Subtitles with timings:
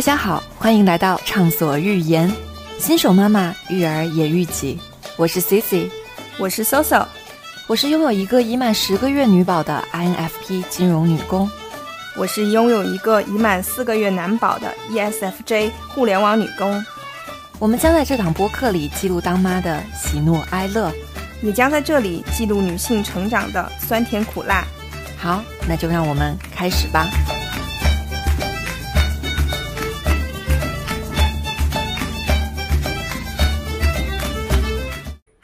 [0.00, 2.32] 大家好，欢迎来到畅所欲言，
[2.78, 4.80] 新手妈妈育儿也育己。
[5.18, 5.90] 我是 Cici，
[6.38, 7.04] 我是 Soso，
[7.66, 11.50] 我是拥有一个已满十个月女宝的 INFP 金融女工，
[12.16, 16.82] 我是拥有一个已满四个月男宝的 ESFJ 互联网女工。
[17.58, 20.90] 我们将在这档播客里记录当妈的喜怒哀乐，
[21.42, 24.64] 也将在这里记录女性成长的酸甜苦辣。
[25.18, 27.06] 好，那就让我们开始吧。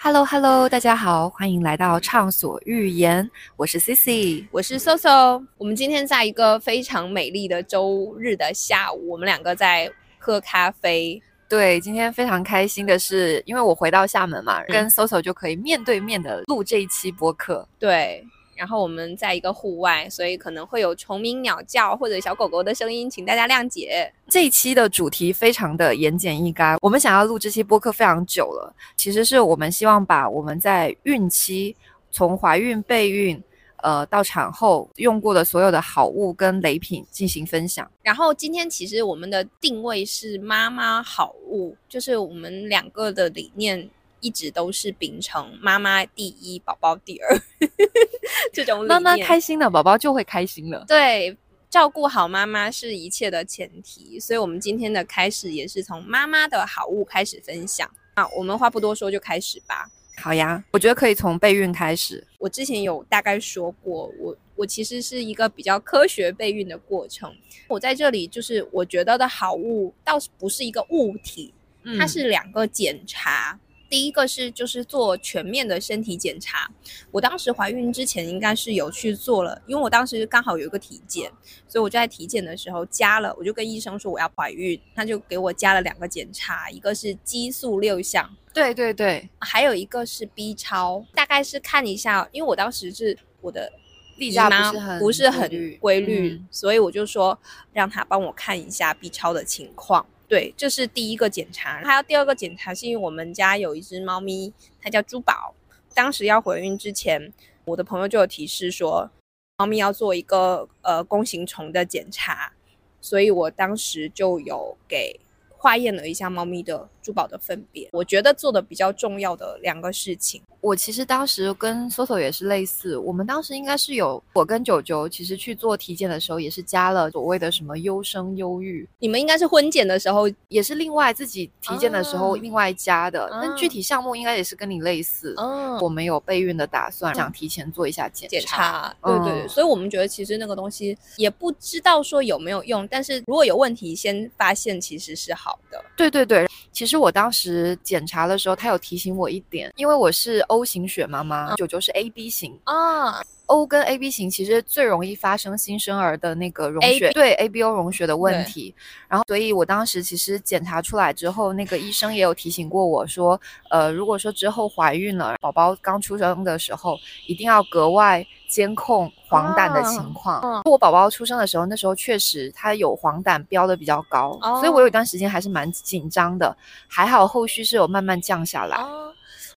[0.06, 5.44] Hello Hello，大家好，欢迎来到畅所欲言，我是 Cici，我是 Soso。
[5.58, 11.20] 我们今天在一个非常美丽的周日的下午，我们两个在喝咖啡。
[11.48, 17.66] 对，今天非常开心的是，因为我回到厦门嘛，跟 Soso 就可以面对面的录这一期播客。
[17.76, 18.24] 对。
[18.56, 24.12] 然后我们在一个户外，所以可能会有虫鸣鸟叫或者小狗狗的声音，请大家谅解。
[24.28, 31.76] 这一期的主题非常的言简意赅，我们想要录这期播客非常久了，其实是我们希望把我们在孕期
[32.10, 33.40] 从怀孕、备孕，
[33.82, 37.88] 呃到产后用过的所有的好物跟雷品进行分享。
[38.02, 43.88] 然后今天其实我们的定位是妈妈好物，就是我们两个的理念。
[44.20, 47.40] 一直都是秉承妈妈第一，宝宝第二
[48.52, 50.84] 这种妈妈开心了，宝宝就会开心了。
[50.88, 51.36] 对，
[51.68, 57.88] 照顾好妈妈是一切的前提，所以我们今天的开始也是从妈妈的好物开始分享。
[58.14, 59.90] 啊，我们话不多说，就开始吧。
[60.18, 62.26] 好呀，我觉得可以从备孕开始。
[62.38, 67.30] 我之前有大概说过，我我其实是一个比较科学备孕的过程。
[67.68, 71.52] 我在这里就是我觉得的好物，倒是不是一个物体，
[71.98, 73.60] 它是两个检查。
[73.88, 76.70] 第一个是就是做全面的身体检查，
[77.10, 81.30] 我当时怀孕之前应该是有去做了，因为我当时刚好有一个体检，
[81.68, 93.72] 所以我就在体检的时候加了，我就跟医生说我要怀孕，他就给我加了两个检查，一个是激素六项，对对对，还有一个是 B 超，大概是看一下，因为我当时是我的
[94.18, 97.38] 例假不是很不是很规律，所以我就说
[97.72, 100.04] 让他帮我看一下 B 超的情况。
[100.28, 105.54] 对，这是第一个检查，还有第二个检查，是因为我们家有一只猫咪，它叫珠宝。
[105.94, 107.32] 当时要怀孕之前，
[107.64, 109.10] 我的朋友就有提示说，
[109.58, 112.52] 猫咪要做一个呃弓形虫的检查，
[113.00, 115.20] 所以我当时就有给。
[115.66, 120.40] 化验了一下猫咪的珠宝的分别，我觉得做的比较重要的两个事情。
[120.60, 128.88] 我其实当时跟 Soso 也是类似，我们当时应该是有我跟九九，其实去做体检的时候也是加了所谓的什么优生优育。
[129.00, 135.34] 你们应该是婚检的时候也是另外自己体检的时候另外加的，但具体项目应该也是跟你类似。
[135.36, 138.94] 嗯，我们有备孕的打算，想提前做一下检检查。
[139.02, 145.55] 对对，所以我们觉得其实那个东西也不知道说有没有用，但是如果有问题先发现其实是好。
[145.96, 152.58] 对对对，其实我当时检查的时候，他有提醒我一点，因为我是 O 型血妈妈，九九是 AB 型。
[152.64, 153.22] 啊。
[153.46, 158.74] O 跟 AB 型其实最容易发生新生儿的那个溶血，对 ABO 溶血的问题。
[159.08, 163.40] 然后，所以我当时其实检查出来之后，那个医生也有提醒过我说，
[163.70, 170.62] 呃，如果说之后怀孕了，宝宝刚出生的时候，一定要格外监控黄疸的情况。
[170.64, 176.56] 我宝宝出生的时候，那时候确实他有黄疸标的比较高，所以我有一段时间还是蛮紧张的。
[176.88, 178.76] 还好后续是有慢慢降下来。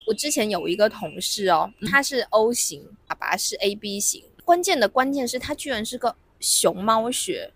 [0.09, 4.23] 我之前有一个同事哦，他是 O 型，爸爸是 AB 型。
[4.43, 7.51] 关键的关键是他居然是个熊猫血，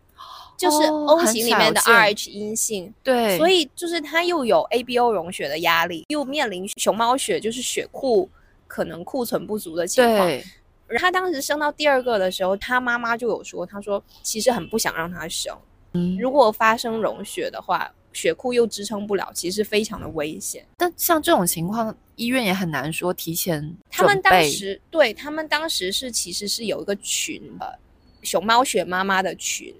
[0.55, 2.93] 就是 O 型里面的 Rh 阴性。
[3.01, 8.29] 对，所以就是他又有 ABO 溶血的压力，又面临熊猫血，就是血库
[8.67, 10.27] 可能库存不足的情况。
[10.27, 10.45] 对，
[10.99, 15.57] 他当时生到第二个的时候，他妈妈就有说，他说其实很不想让他生，
[15.93, 17.91] 嗯，如果发生溶血的话。
[18.13, 20.65] 血库又支撑不了，其实非常的危险。
[20.77, 23.75] 但像这种情况，医院也很难说提前。
[23.89, 27.79] 他们当时对他们当时是其实是有一个群的
[28.21, 29.73] 熊猫血妈妈的群，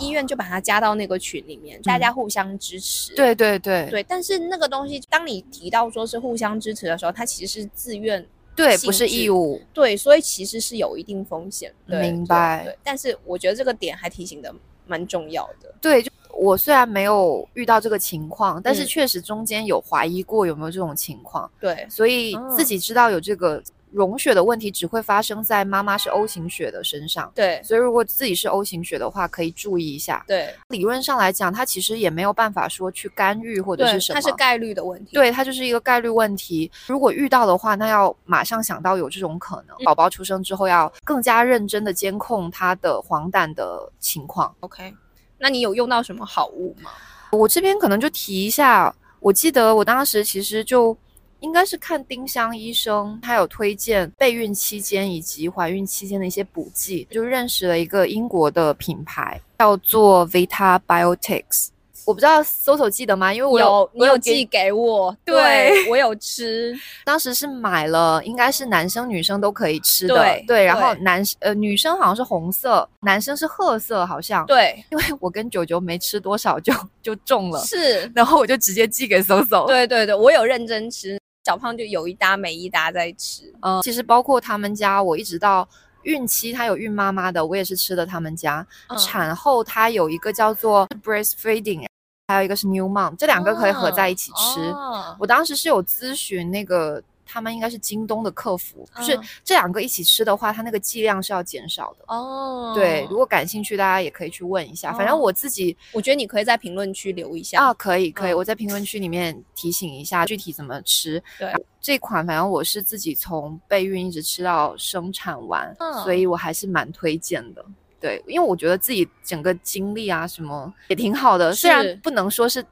[0.00, 3.14] 医院就把它加到那个群里面，大家互相支持。
[3.14, 4.02] 对对对对。
[4.04, 9.60] 但是那个东西，当你提到说是互相支持的时候，它其实是自愿，对，不是义务。
[9.72, 11.72] 对，所以其实是有一定风险。
[11.86, 12.76] 明白。
[12.84, 14.54] 但是我觉得这个点还提醒的
[14.86, 15.74] 蛮重要的。
[15.80, 16.04] 对。
[16.32, 21.50] 我虽然没有遇到这个情况，但是确实中间有怀疑过有没有这种情况。
[21.60, 27.30] 对，所以自己知道有这个溶血的问题，只会发生在妈妈是 O 型血的身上。
[27.34, 30.24] 对，所以如果自己是 O 型血的话，可以注意一下。
[30.26, 35.12] 对，理论上来讲，它其实也没有办法说去干预或者是什么，它是概率的问题。
[35.12, 36.70] 对，它就是一个概率问题。
[36.86, 39.76] 如果遇到的话，那要马上想到有这种可能。
[39.84, 44.54] 宝宝出生之后，要更加认真的监控他的黄疸的情况。
[44.60, 44.94] OK。
[45.42, 46.92] 那你有用到什么好物吗？
[47.32, 50.96] 我这边可能就提一下，我记得我当时其实就
[51.40, 61.70] 应该是看丁香医生，他有推荐备孕期间以及怀孕期间的一些补剂，就认识了一个英国的品牌，叫做 Vita Biotics。
[62.04, 63.32] 我不知道搜搜记得吗？
[63.32, 66.74] 因为我有你有寄给我，对 我有吃。
[67.04, 70.14] 当时是买了，应该是男生女生都可以吃的。
[70.46, 74.44] 对，然后男呃女生好像是红色，男生是褐色，好像。
[74.46, 76.72] 对，因为我跟九九没吃多少就
[77.02, 78.10] 就中了，是。
[78.14, 79.66] 然后我就直接寄给搜搜。
[79.66, 83.52] 对对对，我有认真吃，小胖就有一搭没一搭在吃。
[83.60, 85.68] 嗯，其实包括他们家，我一直到
[86.02, 88.66] 孕期，他有孕妈妈的，我也是吃的他们家。
[88.98, 91.86] 产后他有一个叫做 breastfeeding。
[92.28, 94.74] 还有一个是 New Mom，这两个可以合在一起吃。
[95.18, 102.04] 我当时是有咨询那个，他们应该是京东的客服，就是这两个一起吃的话，它那个剂量是要减少的。
[102.06, 104.92] 哦，对，如果感兴趣，大家也可以去问一下。
[104.94, 111.22] 反正我自己，我觉得你可以在评论区留一下啊，可以可以，我在评论区里面提醒一下具体怎么吃。
[111.38, 117.64] 对，这款反正我是自己从备孕一直吃到生产完，所以我还是蛮推荐的。
[118.02, 122.62] 对，因为我觉得自己整个经历啊，什么也挺好的，虽然不能说是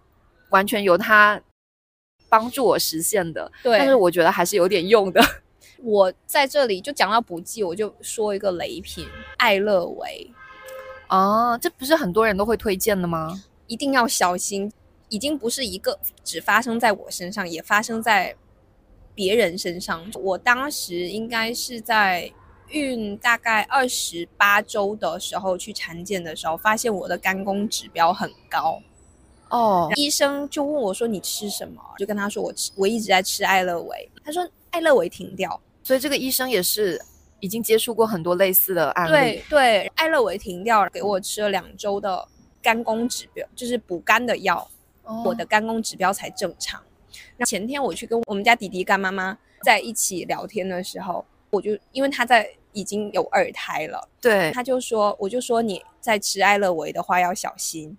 [0.49, 1.41] 完全由他
[2.29, 5.23] 帮助我实现的，对，但是我觉得还是有点用的。
[5.82, 9.06] 我在这里就讲到补剂，我就说一个雷品，
[9.37, 10.29] 艾乐维。
[11.09, 13.41] 哦，这不是很多人都会推荐的吗？
[13.69, 14.71] 一定要小心，
[15.09, 18.35] 已经不是一个只发生在我身上，也发生在
[19.15, 20.05] 别人身上。
[20.15, 22.32] 我当时应该是在。
[22.70, 28.81] 孕大概二十八周的时候去产检的时候，发现我的肝功指标很高，
[29.49, 37.00] 哦，医生就问我说：“你吃什么？”就跟他说：“我吃，我一直在吃艾乐维。”他说：“艾乐维停掉。”所以这个医生也是
[37.40, 39.12] 已经接触过很多类似的案例。
[39.12, 42.26] 对对，艾乐维停掉了，给我吃了两周的
[42.62, 44.70] 肝功指标，就是补肝的药，
[45.25, 46.81] 我的肝功指标才正常。
[47.37, 52.49] 那前天我去跟我们家弟弟干妈妈在一起聊天的时候，我就因为他在。
[52.72, 57.96] 已经有二胎了，对，他就说，我就说你在吃艾乐维的话要小心。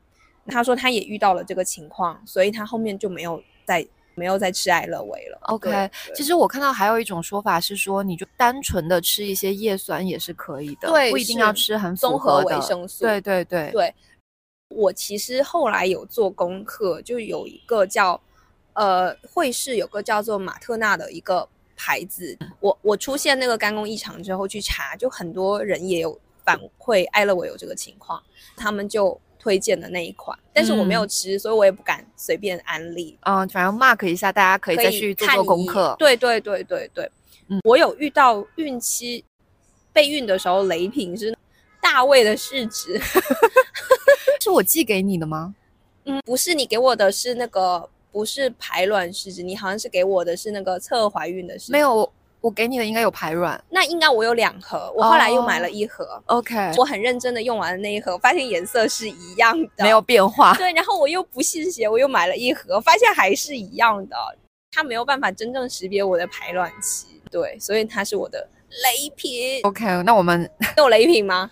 [0.48, 3.86] 他说他也遇到了这个情况，所以他后面就没有再
[4.16, 5.38] 没有再吃艾乐维了。
[5.44, 13.06] OK，其实我看到还有一种说法是说，你就单纯的吃一些叶酸也是可以的，对，不一定要吃很综合维生素。
[13.06, 13.94] 对对对对，
[14.70, 18.20] 我其实后来有做功课，就有一个叫
[18.74, 21.48] 呃惠氏有个叫做马特纳的一个。
[21.82, 28.22] 牌子，我我出现那个肝功异常之后去查，就很多人也有反馈爱乐我有这个情况，
[28.56, 33.18] 他们就推荐的那一款，但是我没有吃，所以我也不敢随便安利。
[33.22, 35.96] 嗯，反正 mark 一下，大家可以再去做做功课。
[35.98, 37.12] 对对对对对，
[37.48, 39.26] 嗯，我有遇到孕期
[39.92, 41.36] 备孕的时候雷品是
[41.82, 43.02] 大卫的试纸，
[44.40, 45.56] 是我寄给你的吗？
[46.06, 47.90] 嗯，不是，你给我的是那个。
[48.12, 51.72] 不是排卵试纸，你好像是给我的是那个测怀孕的试。
[51.72, 52.12] 没有，
[52.42, 53.64] 我给你的应该有排卵。
[53.70, 56.22] 那应该我有两盒，我后来又买了一盒。
[56.26, 60.54] OK，我很认真的用完了那一盒，发现颜色是一样的，没有变化。
[60.56, 64.16] 对，然后我又不信邪，我又买了一盒，发现还是一样的。
[64.74, 69.62] 它没有办法真正识别我的排卵期，对，所以它是我的雷品。
[69.64, 71.52] OK，那我们有雷品吗？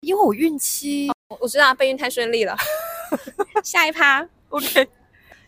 [0.00, 2.56] 因为我孕期，我知道备孕太顺利了。
[3.62, 4.88] 下一趴，OK。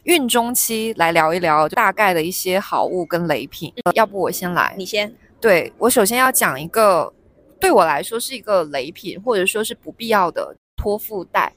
[0.08, 5.14] 孕中期来聊一聊大概的一些好物跟雷品，要不我先来，你先。
[5.38, 7.12] 对我首先要讲一个，
[7.60, 11.52] 对我来说是一个雷品，或者说是不必要的托腹带。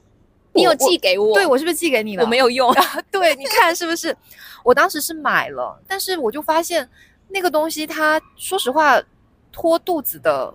[0.52, 1.32] 你有寄给我？
[1.32, 2.24] 对我是不是寄给你了？
[2.24, 2.70] 我没有用。
[3.10, 4.14] 对，你看是不是？
[4.62, 6.86] 我当时是买了，但是我就发现
[7.28, 9.02] 那个东西，它说实话
[9.50, 10.52] 托肚子的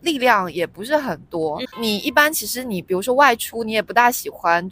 [0.00, 1.60] 力量也不是很多。
[1.78, 4.66] 你一般其实你比如说外出，你也不大喜欢。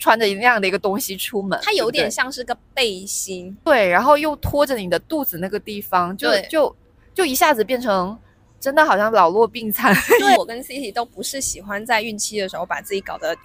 [0.00, 6.74] 穿着那样的一个东西出门，它有点像是个背心，对，然后又拖着你的肚子那个地方，就就
[7.14, 8.18] 就一下子变成
[8.58, 9.94] 真的好像老弱病残。
[10.18, 13.36] 对 我跟 Cici 都不是喜欢在孕期的时候把自己搞得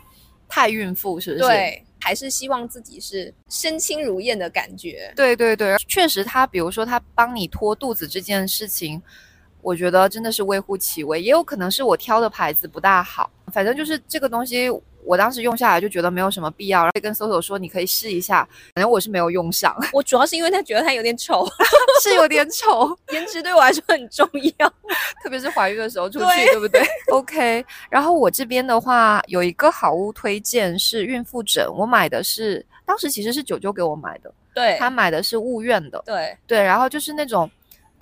[0.48, 1.44] 太孕妇，是不是？
[1.44, 5.12] 对，还是希望自己是身轻如燕的感觉。
[5.14, 9.02] 对对对，确实，他比如说他帮你拖肚子这件事情，
[9.62, 14.72] 我觉得真的是微乎其微，也有可能是我挑的牌子不大好，反正就是这个东西。
[15.06, 19.76] 我当时用下来就觉得没有什么必要，然后跟搜搜说你可以试一下，反正我是没有用上。
[19.94, 21.48] 我主要是因为他觉得他有点丑，
[22.02, 24.68] 是有点丑， 颜值对我来说很重要，
[25.24, 26.82] 特别是怀孕的时候出去，对不对
[27.12, 27.66] ？OK。
[27.90, 37.50] 然后我这边的话有一个好物推荐是孕妇枕，我买的是当时其实是九九给我买的，对他买的是物院的，对对，然后就是那种。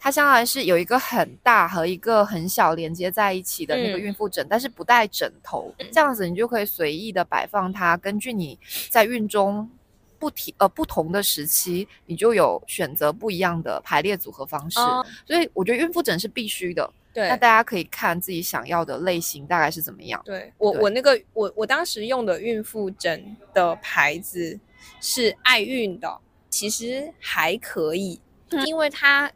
[0.04, 9.70] 它相当于是有一个很大和一个很小连接在一起的那个孕妇枕，但是不带枕头，这样子你就可以随意的摆放它，根据你在孕中
[10.20, 14.78] 不提呃不同的时期，你就有选择不一样的排列组合方式。
[15.26, 16.94] 所以我觉得孕妇枕是必须的。
[17.14, 20.22] 对，那大家可以看自己想要的类型大概是怎么样。
[20.26, 24.60] 对我我那个我我当时用的孕妇枕的牌子
[25.00, 26.20] 是爱孕的，
[26.50, 28.20] 其实还可以，
[28.66, 29.32] 因为它。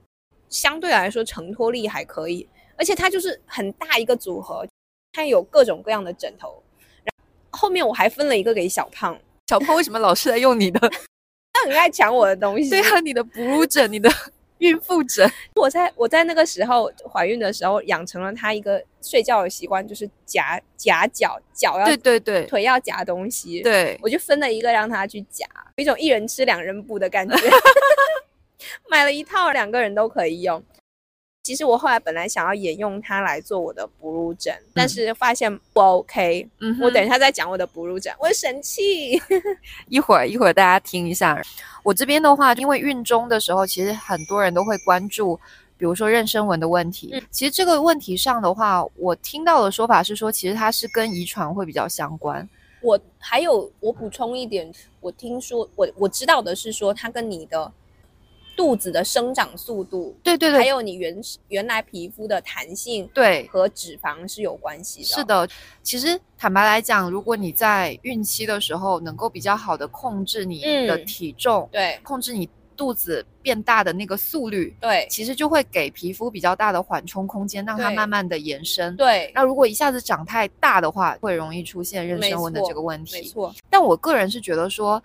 [0.50, 4.66] 相对来说承托力还可以，而且它就是很大一个组合，
[5.13, 6.62] 它有各种各样的枕头。
[7.04, 7.13] 然
[7.51, 10.80] 后后面我还分了一个给小胖，小胖为什么老是在用你的？
[11.54, 12.70] 他很爱抢我的东 西。
[12.70, 14.10] 对啊，你的哺乳枕，你的
[14.60, 15.30] 孕妇枕。
[15.56, 23.62] 我在我在那个时候怀孕的时候，养成了他一个睡觉的习惯，就是夹夹脚，脚要对对对，腿要夹东西。
[23.62, 25.46] 对，我就分了一个让他去夹，
[25.77, 27.36] 有一种一人吃两人补的感觉。
[28.90, 30.64] 买了一套，两个人都可以用。
[31.44, 36.46] 其实我后来本来想要沿用它来做我的哺乳枕，但是发现不 OK。
[36.60, 39.14] 嗯，我等一下再讲我的哺乳枕，我生气。
[39.88, 41.42] 一会儿一会儿大家听一下。
[41.84, 45.40] 我这边的话，因为孕中的时候，其实很多人都会关注，
[45.78, 47.24] 比如说妊娠纹的问题。
[47.32, 52.46] 其实这个问题上的话，我听到的说法是说，其实它是跟遗传会比较相关。
[52.82, 57.72] 我还有我补充一点，我听说我我知道的是说，它跟你的。
[58.58, 61.16] 肚子的生长速度，对对对，还有你原
[61.50, 65.06] 原来皮肤的弹性，对，和脂肪是有关系的。
[65.06, 65.48] 是的，
[65.84, 78.96] 其实坦白来讲，如果你在孕期的时候能够比较好的控制你的体重，对，控制你肚子变大的那个速率，对，其实就会给皮肤比较大的缓冲空间，让它慢慢的延伸。
[78.96, 83.14] 对，那如果一下子长太大的话，会容易出现妊娠纹的这个问题。
[83.18, 85.02] 没错，但我个人是觉得说。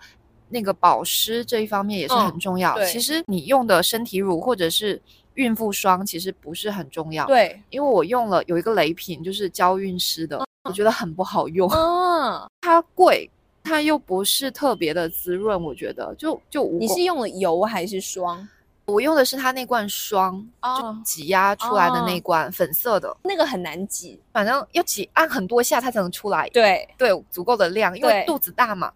[0.53, 2.81] 那个保湿这一方面也是很重要。
[2.85, 5.01] 其实你用的身体乳或者是
[5.33, 7.25] 孕妇霜，其实不是很重要。
[7.25, 11.67] 对，因为我用了有一个雷品，就是娇韵诗的，我觉得很不好用。
[11.71, 13.27] 嗯，它贵，
[13.63, 18.47] 它又不是特别的滋润，我觉得就就你是用了油还是霜？
[18.85, 26.49] 我用的是它那罐霜，就挤压出来的那罐粉色的，那个很难挤，反正要挤按很多下它才能出来。
[26.49, 28.91] 对对，足够的量，因为肚子大嘛。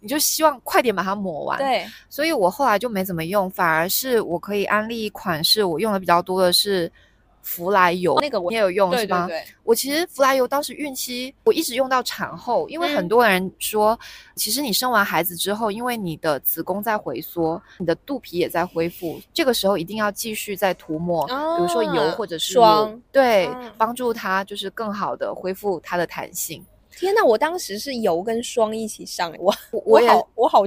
[0.00, 6.90] 你就希望快点把它抹完，对，所以我后来就没怎么用，反而是我可以安利一款是我用的比较多的是
[7.42, 9.28] 福来油，那个我也有用是吗？
[9.64, 13.98] 我其实福来油当时孕期我一直用到产后，因为很多人说，
[14.34, 26.64] 其实你生完孩子之后，因为你的子宫在回缩，你的肚皮也在恢复，这个时候一定要继续再涂抹，比如说油或者是霜，对，帮助它就是更好的恢复它的弹性。
[26.98, 30.64] 天呐，我当时是油跟霜一起上，我我好我好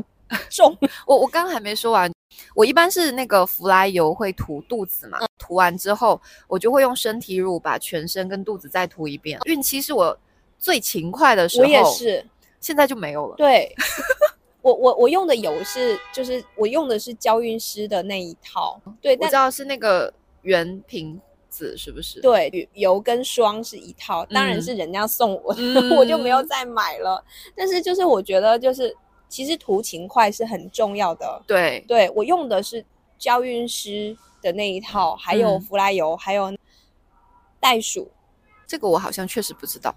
[0.49, 2.09] 重， 我我刚刚还没说完，
[2.55, 9.37] 我一般是那个福来油会涂肚子嘛，涂完之后我就会用身体乳把全身跟肚子再涂一遍。
[9.43, 10.17] 孕期是我
[10.57, 12.25] 最勤快的时候，我也是，
[12.61, 13.35] 现在就没有了。
[13.35, 13.75] 对，
[14.61, 21.19] 我我我用的油是就是我用的是娇韵诗的那一套，对，我知道是那个原瓶。
[21.51, 22.21] 子是不是？
[22.21, 25.53] 对，油跟霜是一套，当然是人家送我，
[25.95, 27.23] 我就没有再买了。
[27.53, 28.95] 但是就是我觉得，就是
[29.27, 31.43] 其实图勤快是很重要的。
[31.45, 32.83] 对，对我用的是
[33.19, 36.51] 娇韵诗的那一套，还有芙莱油，还有
[37.59, 38.09] 袋鼠。
[38.65, 39.93] 这个我好像确实不知道，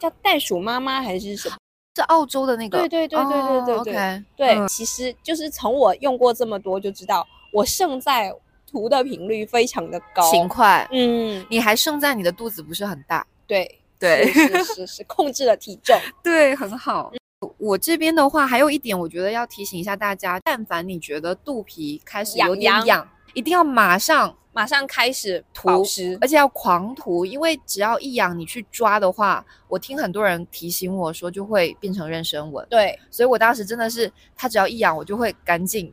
[0.00, 1.56] 叫袋鼠妈妈还是什么？
[1.96, 2.80] 是澳洲的那个？
[2.80, 4.24] 对对对对对对对。
[4.36, 8.34] 对，其实就是从我用过这么多就知道，我胜在。
[8.66, 17.12] 涂的频率非常的高，勤快，嗯，你还胜在你的肚子不是很大，对对，是是是，控制了体重， 对，很好。
[17.58, 25.84] 我这边的话，还有一点，我觉得要提醒一下大家，但凡你觉得肚皮开始有点痒，一定要马上马上开始涂。
[25.84, 35.92] 湿，而且要狂涂，因为只要一痒，你去抓的话，我听很多人提醒我说就会变成妊娠纹，对，所以我当时真的是，它只要一痒，我就会赶紧。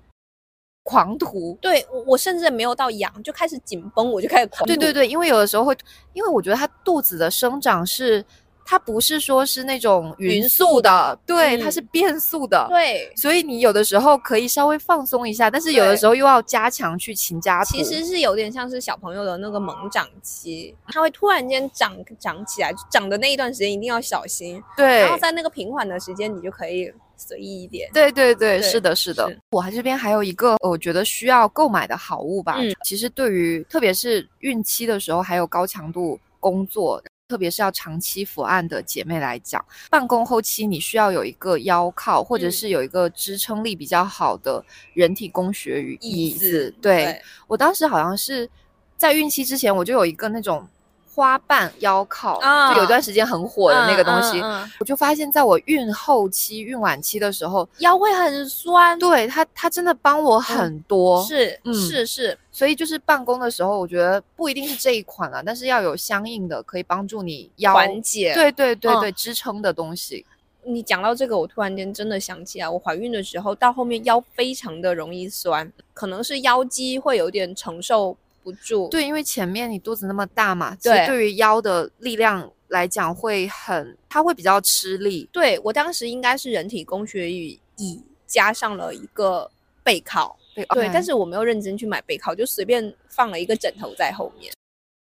[0.84, 4.68] 狂涂，对我我甚至没有到痒就开始紧绷，我就开始狂。
[4.68, 5.76] 对对对，因为有的时候会，
[6.12, 8.24] 因为我觉得它肚子的生长是，
[8.66, 17.64] 它不是说是那种匀速的，对，它是变速的，对，所以你有的时候可以稍微放松一下，但是有的时候又要加强去勤加。
[17.64, 26.94] 其实是有点像是小朋友的那个猛长期，它会突然间长长起来，长的那一段时间一定要小心，对，然后在那个平缓的时间，你就可以。
[27.26, 29.32] 随意一点，对对对，是的，是的。
[29.52, 32.58] 我还这边还有一个我觉得需要购买的好物吧。
[32.60, 44.64] 嗯，其实对于特别是孕期的时候，还有高强度工作，特别是要长期伏案的姐妹来讲，办公后期你需要有一个腰靠，或者是有一个支撑力比较好的
[44.94, 46.74] 人体工学椅子。
[46.82, 48.50] 对我当时好像是。
[48.96, 50.66] 在孕期之前，我就有一个那种。
[51.14, 52.40] 花瓣腰靠，
[52.74, 54.42] 就有段时间很火的那个东西，
[54.80, 58.98] 我就发现，在我孕后期、孕晚期的时候，腰会很酸。
[58.98, 61.24] 对它，它真的帮我很多。
[61.24, 62.38] 是，是是。
[62.52, 68.34] 所以就是办公的时候，我觉得不一定是这一款了，但是要有相应的可以帮助你腰缓解。
[68.34, 70.26] 对对对对，支撑的东西。
[70.66, 78.16] 你讲到这个，我突然间真的想起来，我怀孕的时候到后面腰非常的容易酸，可能是腰肌会有点承受。
[78.44, 85.30] 不住，对，因为前面你肚子那么大嘛，对，对于腰的力量来讲会很，它会比较吃力。
[85.32, 89.50] 对我当时应该是人体工学椅椅加上了一个
[89.84, 90.38] 背靠，
[90.74, 94.52] 对，但是我没有认真去买背靠，就随便放了一个枕头在后面，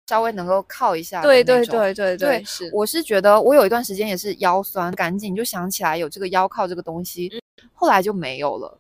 [0.09, 1.21] 稍微能够靠一下。
[1.23, 2.71] 对对对对对，是。
[2.73, 7.33] 我是觉得我有一段时间也是腰酸，赶紧就想起来有这个腰靠这个东西，
[7.73, 8.79] 后来就没有了。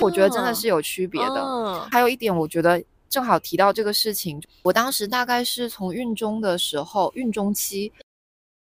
[0.00, 1.80] 我觉得真的是有区别的。
[1.90, 2.80] 还有一点，我觉得。
[3.14, 7.92] 正好提到这个事情，我当时大概是从孕中的时候，孕中期。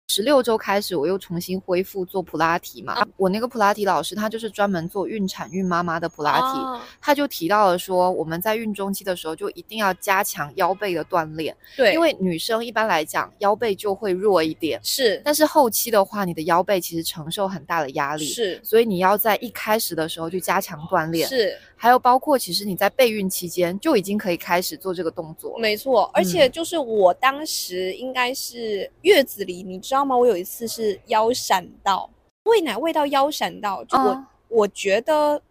[0.08, 3.04] 十六周开始，我又重新恢复做普拉提嘛。
[3.16, 6.80] 我那个普拉提老师，他就是专门做孕产孕妈妈的普拉提。
[7.00, 11.54] 他就提到了说，我们在孕中期的时候就一定要加强腰背的锻炼。
[11.76, 14.80] 对，因为女生一般来讲腰背就会弱一点。
[14.80, 18.24] 是，但是后期的话，你的腰背其实承受很大的压力。
[18.24, 21.28] 是，所以你要在一开始的时候就加强锻炼。
[21.28, 25.58] 是，还有包括其实你在备孕期间就已经可以开始做这个动作。
[25.58, 30.04] 没错，而且就是我当时应该是月子里，你知道。
[30.04, 30.16] 吗？
[30.16, 32.08] 我有一次是腰闪到，
[32.44, 35.42] 喂奶喂到腰闪到，就我我觉得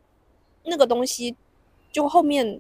[0.64, 1.36] 那个东西
[1.92, 2.60] 就后面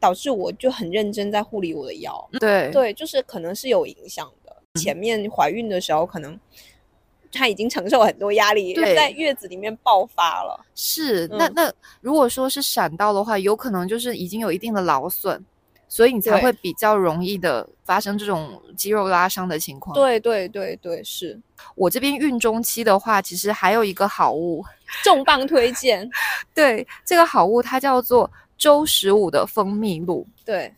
[0.00, 2.28] 导致我就很认真在护理我的腰。
[2.40, 4.56] 对对，就是可能是有影响的。
[4.80, 6.38] 前面怀孕的时候，可能
[7.34, 10.64] 他已经承受很多压力，在月子里面爆发了。
[10.74, 15.44] 是，那那如果说是闪到的话，有可能就是已经有一定的劳损。
[15.86, 19.94] 所以你才会比较容易的发生这种肌肉拉伤的情况。
[19.94, 21.38] 对对对对，是
[21.76, 24.64] 我这边孕中期的话，其实还有一个好物，
[25.04, 26.10] 重磅推荐。
[26.52, 30.26] 对，这个好物它叫做周十五的蜂蜜露。
[30.44, 30.74] 对，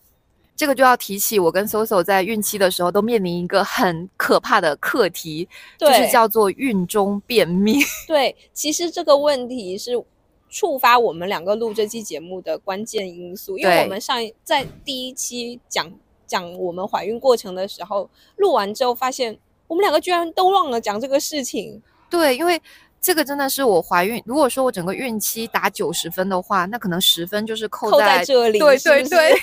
[0.56, 7.80] 这个就要提起我跟 Soso 在孕期的时候都面临一个很可怕的课题，就是叫做孕中便秘。
[8.08, 10.02] 对，其实这个问题是。
[10.48, 15.92] 触发我们两个录这期节目的关键因素，因为我们上在第一期讲
[16.24, 21.82] 讲我们怀孕过程的时候，录完之后发现我们两个居然都忘了讲这个事情。
[22.08, 22.62] 对，因为
[23.00, 28.60] 这个真的是我怀孕，如果说我整个孕期打九十分的话，那可能十分就是扣在这里。
[28.60, 29.34] 对对对。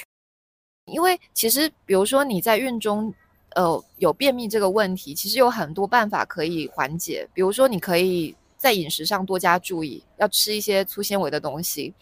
[0.86, 3.14] 因为其实，比如说你在孕中，
[3.56, 8.36] 呃，有便秘这个问题，其实有很多办法可以缓解，比如说你可以。
[8.56, 11.94] 在饮食上多加注意，要吃一些粗纤维的东西，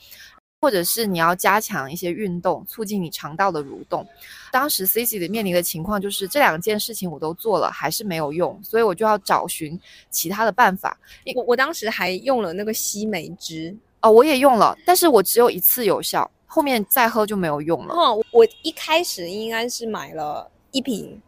[0.61, 4.07] 或者是你要加强一些运动，促进你肠道的蠕动。
[4.51, 9.79] 当时 C C 的面临的情况就是这两件事情我都做了，还是没有用，所以我就要找寻
[10.11, 10.95] 其他的办法。
[11.35, 17.95] 我我当时还用了那个西梅汁哦，我也用了，但是我只有一次有效，后面再喝就没有用了。
[17.95, 21.21] 哦，我一开始应该是买了一瓶，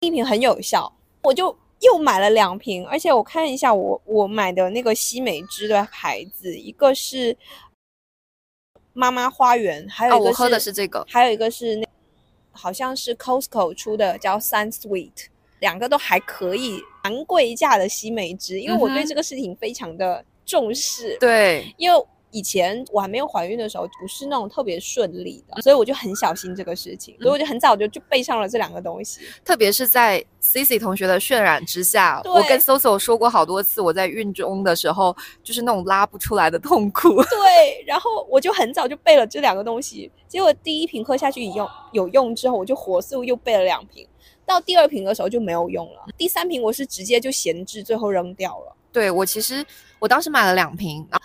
[0.00, 1.56] 一瓶很有效，我就。
[1.82, 7.34] 又买了两瓶，而且我看一下我我买的那个西梅汁的牌子，一个是
[8.92, 11.88] 妈妈花园，还有一个我喝的是这个，还有一个是那
[12.52, 15.28] 好像是 Costco 出的叫 Sun Sweet，
[15.60, 22.06] 两个都还可以，蛮贵价的西梅汁，因为我对这个事情非常的重视，对，因为。
[22.32, 29.22] 以前我还没有怀孕的时候，不是那种特别顺利的，所以我就很小心这个事情，所以我就很早就就备上了这两个东西。
[29.44, 37.16] 特别是在 Cici 同学的渲染之下，我跟 Soso 说过好多次，我在孕中的时候就是那种拉不出来的痛苦。
[37.24, 44.06] 对，然后我就很早就备了这两个东西，结果第一瓶喝下去有用有用之后，我就火速又备了两瓶，
[44.46, 48.76] 到第二瓶的时候就没有用了，第三瓶我是直接就闲置，最后扔掉了。
[48.92, 49.64] 对我其实
[49.98, 51.20] 我当时买了两瓶啊。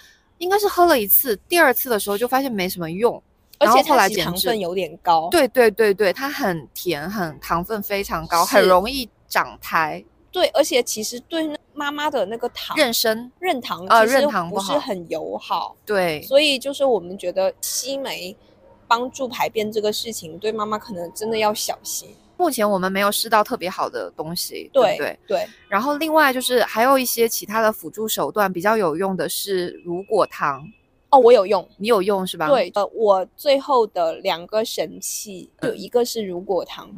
[0.45, 3.19] 应该是喝了一次，第二次的时候就发现没什么用，
[3.57, 5.27] 而且后来糖分有点高。
[5.31, 10.05] 对对对对，它很甜，很糖分非常高，很容易长胎。
[10.31, 15.75] 对，而且其实对妈妈的那个糖妊娠妊糖呃妊糖不是很友好。
[15.83, 18.37] 对，所以就是我们觉得西梅
[18.87, 22.09] 帮助排便这个事情，对妈妈可能真的要小心。
[22.37, 25.47] 目前我们没有试到特别好的东西，对对对。
[25.69, 30.67] 然后另外就是还有一些其他的辅助手段比较有用的是乳果糖
[31.09, 32.49] 哦，我有用，你有用是吧？
[32.49, 36.89] 对，呃，我最后的两个神器有一个是乳果糖，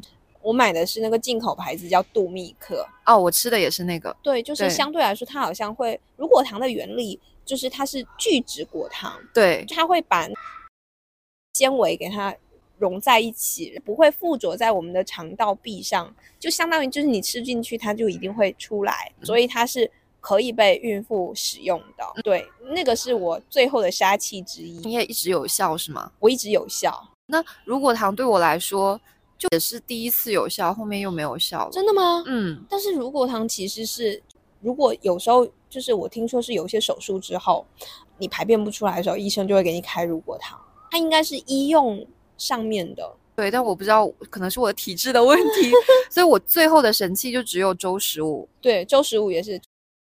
[0.42, 10.28] 我买的是那个进口牌子叫杜密克哦，我吃的也是那个，对，就是相对来说它好像会乳果糖的原理就是它是聚酯果糖，对，它会把
[11.54, 12.36] 纤维给它。
[12.78, 22.22] 融在一起，不会附着在我们的肠道壁上，就相当于就是你吃进去，它就一定会出来，所以它是可以被孕妇使用的。
[22.24, 24.80] 对，那个是我最后的杀器之一。
[24.80, 26.12] 你也一直有效是吗？
[26.20, 27.10] 我一直有效。
[27.28, 29.00] 那乳果糖对我来说，
[29.38, 31.72] 就也是第一次有效，后面又没有效了。
[31.72, 32.24] 真的吗？
[32.26, 32.64] 嗯。
[32.70, 34.22] 但是乳果糖其实是，
[34.62, 37.66] 如果有时候就是我听说是有些手术之后。
[38.20, 40.60] 你排便不出来的时候，医生就会给你开乳果糖。
[40.90, 42.04] 它应该是医用
[42.38, 45.72] 上面的，对，但我不知道，可能是我的体质的问题，
[46.10, 48.48] 所以我最后的神器就只有周十五。
[48.62, 49.60] 对，周十五也是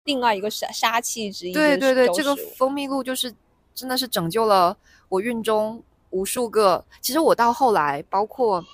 [0.04, 1.52] 另外一个杀杀器之一。
[1.52, 3.32] 对对对，这个蜂蜜露就是
[3.74, 4.76] 真的是拯救了
[5.08, 6.84] 我孕中无数个。
[7.00, 8.64] 其实我到后来，包括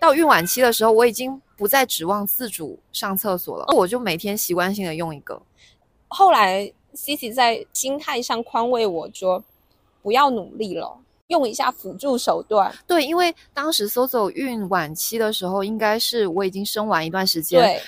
[0.00, 5.40] 到孕晚期的时候，我已经不再指望自主上厕所了，我就每天习惯性的用一个。
[6.08, 6.72] 后来。
[6.96, 9.42] C C 在心态上宽慰我说
[10.00, 10.96] ：“不要努力了，
[11.34, 17.82] 用一下辅助手段。”对，因为当时 Soso 孕晚期的时候，应该是我已经生完一段时间，对，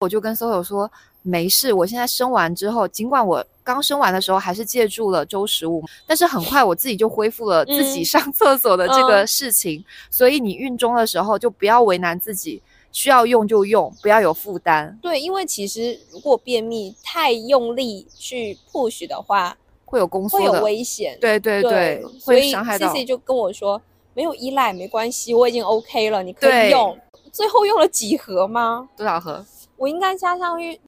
[0.00, 0.90] 我就跟 Soso 说
[1.22, 9.82] ：“没事，我现在生完之后，尽管我刚生完的时候还是借助了周十五，但是很快我自己就恢复了自己上厕所的这个事情。
[10.10, 12.62] 所以你孕中的时候就不要为难自己。”
[12.94, 14.98] 需要用就用，不要有负担。
[15.00, 19.56] 对，因为其实如果便秘太用力去 push 的话，
[19.92, 21.18] 会有宫缩会有危险。
[21.20, 22.88] 对对对，会伤害到。
[22.88, 23.78] C C 就跟我说，
[24.14, 26.98] 没有依赖没关系，我已经 OK 了，你可以用。
[27.30, 28.88] 最后用了几盒吗？
[28.96, 29.44] 多少盒？
[29.76, 30.80] 我应该加上去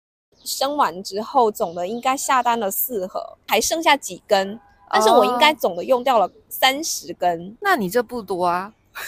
[0.42, 4.58] 生完之后总的应该下单了四盒，还剩下几根，
[4.90, 7.54] 但是我应该总的用掉了三十根。
[7.60, 8.72] 那你这不多啊。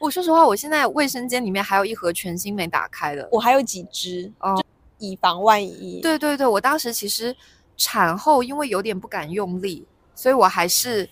[0.00, 4.62] 我说实话，我现在卫生间里面还有一盒全新没打开的，我还有几支，哦，
[4.98, 6.00] 以防万一。
[6.02, 7.34] 对对对，我当时其实
[7.76, 11.08] 产后因为有点不敢用力，所以我还是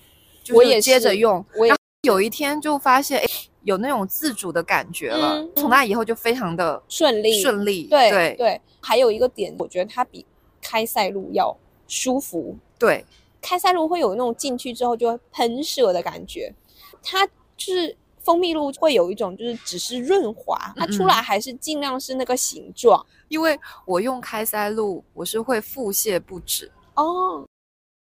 [0.55, 1.44] 我也接着用。
[1.57, 3.27] 我也有一天就发现，哎，
[3.62, 5.46] 有那种自主的感觉了。
[5.57, 7.85] 从那以后就非常的顺利顺利。
[7.85, 10.25] 对对对，还有一个点，我觉得它比
[10.61, 12.57] 开塞露要舒服。
[12.79, 13.05] 对，
[13.40, 16.55] 开塞露会有那种进去之后就会喷射的感觉，
[17.03, 17.96] 它就是。
[18.24, 23.04] 蜂蜜露会有一种就是只是润滑，它出来还是尽量是那个形状。
[23.28, 27.44] 因为我用开塞露，我是会腹泻不止哦。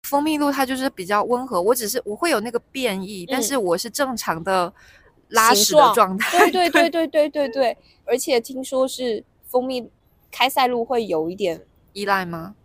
[0.03, 4.73] 蜂蜜露它就是比较温和，我只是我会有那个变异，但是我是正常的
[5.29, 6.49] 拉屎的状态。
[6.51, 7.77] 对对对对对对对。
[8.05, 9.87] 而且听说是蜂蜜
[10.31, 12.55] 开塞露会有一点依赖吗？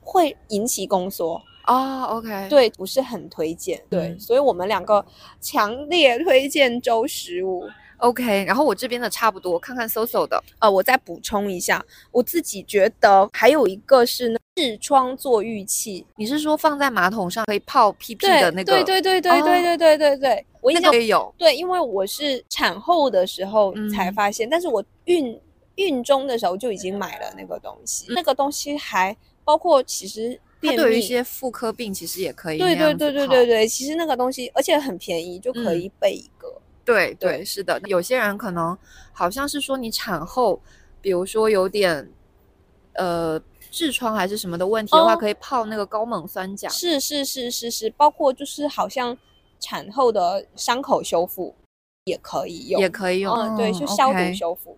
[0.00, 1.42] 会引起宫缩。
[1.66, 5.04] 哦，OK，对，不是很推荐，对，所以我们两个
[5.40, 7.66] 强烈推荐周十五
[7.98, 8.44] ，OK。
[8.44, 18.64] 然后我这边的差不多，看看 SOSO 的，呃，我再补充一下，我自己觉得还有一个是痔疮坐浴器，你是说放在马桶上可以泡屁屁的那个？
[18.64, 25.40] 对对对对对对对对对，我那个也有，对，因为我是产后的时候才发现，但是我孕
[25.76, 30.38] 孕中的时候就已经买了那个东西，那个东西还包括其实。
[30.64, 32.58] 它对于一些妇科病其实也可以。
[32.58, 36.52] 对对对对对对，其实那个东西而且很便宜，就可以备一个。
[36.84, 37.80] 对对，是的。
[37.86, 38.76] 有些人可能
[39.12, 40.60] 好像是说你产后，
[41.00, 42.10] 比如说有点
[42.94, 43.40] 呃
[43.72, 46.68] 痔疮还是什么的问题的话，可以泡那个高锰酸钾。
[46.68, 49.16] 是是是是是，包括就是好像
[49.60, 51.54] 产后的伤口修复
[52.04, 53.34] 也可以用，也可以用。
[53.34, 54.76] 嗯，对，就消毒修复。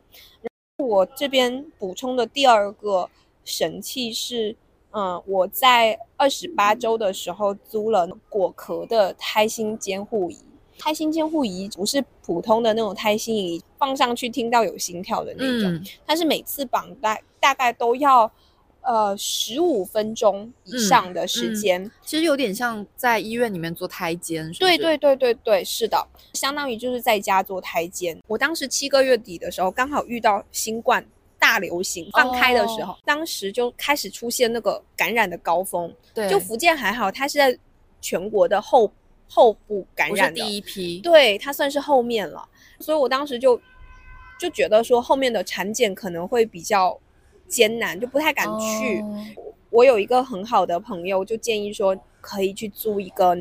[0.78, 3.08] 我这边补充的第二个
[3.44, 4.54] 神器是。
[4.96, 10.38] 嗯，我在二十八周的时候租了果壳的胎心监护仪。
[10.78, 15.84] 胎心监护仪不是普通的那种胎心仪，放上去听到有心跳的那种。
[16.06, 18.30] 它是每次绑带大概都要
[18.80, 21.90] 呃十五分钟以上的时间。
[22.02, 24.50] 其实有点像在医院里面做胎监。
[24.52, 28.18] 对对对对对，是的，相当于就是在家做胎监。
[28.28, 31.06] 我当时七个月底的时候，刚好遇到新冠。
[31.46, 35.94] 大流行放开的时候，当时就开始出现那个感染的高峰。
[36.12, 37.56] 对，就福建还好，它是在
[38.00, 38.90] 全国的后
[39.28, 42.46] 后部感染的第一批，对，它算是后面了。
[42.80, 43.60] 所以我当时就
[44.40, 46.98] 就觉得说，后面的产检可能会比较
[47.46, 49.04] 艰难，就不太敢去。
[49.70, 53.38] 我有一个很好的朋友，就建议说可以去租一个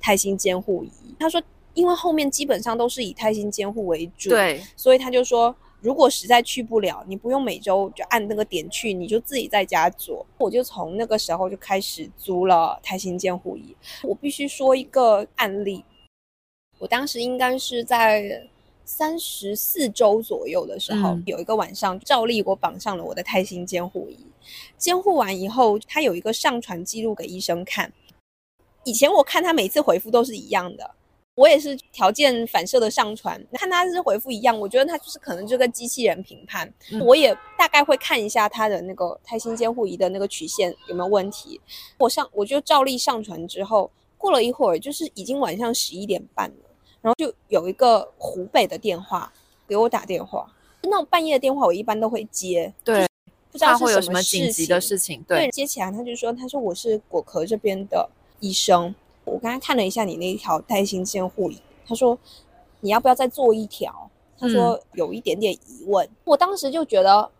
[0.00, 0.92] 胎心监护仪。
[1.18, 1.42] 他说，
[1.74, 5.52] 因为后面基本上都是以胎心监护为主，对，所以他就说。
[5.86, 10.26] 如果实在去不了，你不用每周就按那个点去，你就自己在家做。
[10.36, 13.72] 我就从那个时候就开始租了胎心监护仪。
[14.02, 15.84] 我必须说一个案例，
[16.80, 18.48] 我当时应该是在
[18.84, 24.18] 三十四周左右的时候，有一个晚上照例我绑上了我的胎心监护仪。
[24.76, 27.92] 监护完以后，他有一个上传记录给医生看。
[28.82, 30.95] 以前我看他每次回复都是一样的。
[31.36, 36.72] 我也是条件反射的上传，看他是回复一样，我觉得他就是可能就跟机器人评判。
[37.04, 41.60] 我也大概会看一下他的那个胎心监护仪的那个曲线有没有问题。
[41.98, 46.70] 我上我就照例上传之后，过了一会儿，就是已经晚上十一点半了，
[47.02, 49.30] 然后就有一个湖北的电话
[49.68, 50.50] 给我打电话，
[50.84, 53.06] 那种半夜的电话我一般都会接，对，
[53.52, 58.08] 不知道会有什么紧急的事情，对，接起来他就说，他说我是果壳这边的
[58.40, 58.94] 医生。
[59.26, 62.16] 我刚刚看了一下你那一条带心线护理，他说
[62.80, 64.10] 你要不要再做一条？
[64.38, 66.08] 他说有一点点疑问。
[66.24, 67.30] 我当时就觉得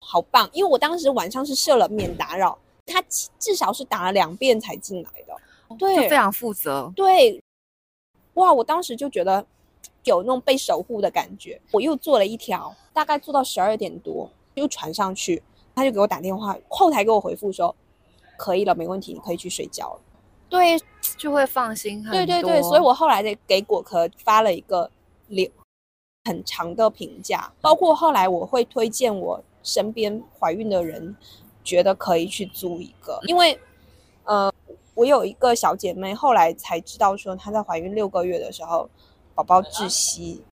[0.00, 3.02] 好棒，因为我当时晚上是设了免打扰，他
[3.38, 6.92] 至少是打了两遍才进来的，对，非常负责。
[6.94, 7.42] 对，
[8.34, 9.44] 哇，我当时就觉得
[10.04, 11.60] 有那种被守护的感觉。
[11.72, 15.42] 我又做了一条，大概做到十二点多又传上去，
[15.74, 17.74] 他就给我打电话，后台给我回复说
[18.36, 20.00] 可以了，没问题，你可以去睡觉了。
[20.48, 20.78] 对。
[21.16, 22.12] 就会放心很多。
[22.12, 24.90] 对对对，所以我后来给给果壳发了一个
[25.28, 25.50] 留
[26.24, 31.16] 很长的评价，包括后来我会推荐我身边怀孕的人，
[31.64, 33.58] 觉得可以去租一个，因为
[34.24, 34.52] 呃，
[34.94, 38.88] 我有一个小姐妹，后来才知道说她在怀孕六个月的时候，
[39.34, 40.42] 宝宝窒息，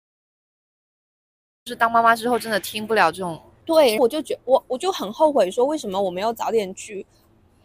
[1.64, 7.04] 就是当妈妈之后真的听不了这种，对我就觉我我就很后悔说为什么我没有早点去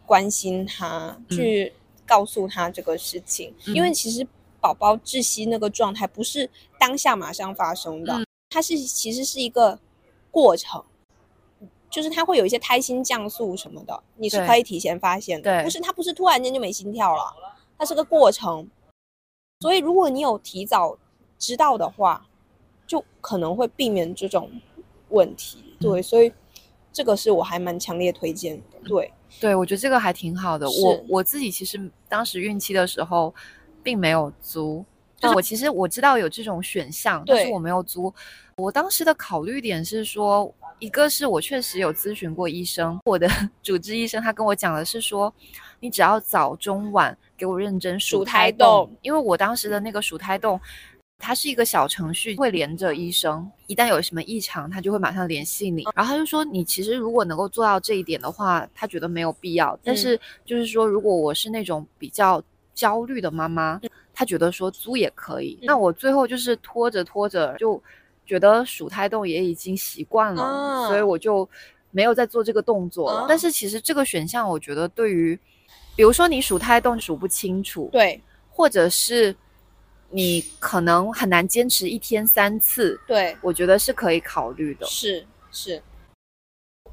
[0.04, 1.72] 关心她去。
[2.10, 4.26] 告诉他这个事情，因为其实
[4.60, 9.78] 宝宝窒息那个状态不是当下马上发生的，它是其实是一个
[10.32, 10.82] 过程，
[11.88, 17.32] 就是它会有一些胎心降速什么的，你是可以提前发现的，不是它不是突然间就没心跳了，
[17.78, 18.68] 它是个过程，
[19.60, 20.98] 所以如果你有提早
[21.38, 22.26] 知道的话，
[22.88, 24.50] 就可能会避免这种
[25.10, 25.62] 问题。
[25.78, 26.32] 对，所以
[26.92, 28.88] 这个是我还蛮强烈推荐的。
[28.88, 29.12] 对。
[29.38, 30.66] 对，我觉得这个还挺好的。
[30.68, 33.34] 我我自己其实当时孕期的时候，
[33.82, 34.84] 并没有租。
[35.20, 38.12] 但我其实我知道有这种选项，但是我没有租。
[38.56, 43.28] 我当时的考虑点是说，一个是我确实有咨询过医生，我的
[43.62, 45.32] 主治医生他跟我讲的是说，
[45.78, 50.58] 你只要早中晚给我认真数胎动，因为我当时的那个数胎动。
[51.20, 55.86] 它是一个小程序，会连着医生，一旦有什么异常，他就会马上联系你。
[55.94, 59.78] 然后他就说，你其实如果能够做到这一点的话，他觉得没有必要。
[59.84, 62.42] 但是就是说，如果我是那种比较
[62.74, 63.78] 焦虑的妈妈，
[64.14, 65.58] 他觉得说租也可以。
[65.62, 67.80] 那我最后就是拖着拖着，就
[68.24, 71.46] 觉得数胎动也已经习惯了，所以我就
[71.90, 73.26] 没有再做这个动作了。
[73.28, 75.38] 但是其实这个选项，我觉得对于，
[75.94, 79.36] 比如说你数胎动数不清楚，对，或者是。
[80.12, 84.84] 你可能很难坚持一天三次，对我觉得是可以考虑的。
[84.86, 85.80] 是是，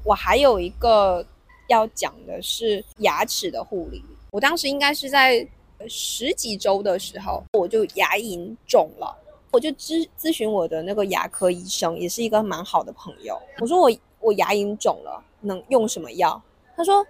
[0.04, 1.26] 我还有一个
[1.68, 4.04] 要讲的是牙齿的护理。
[4.30, 5.46] 我当时应该是在
[5.88, 9.16] 十几周的时候，我就牙龈肿了，
[9.50, 13.36] 我就咨咨询我的那个牙科医生，也是一个蛮好的朋友。
[13.58, 16.40] 我说我我牙龈肿了，能用什么药？
[16.76, 17.04] 他说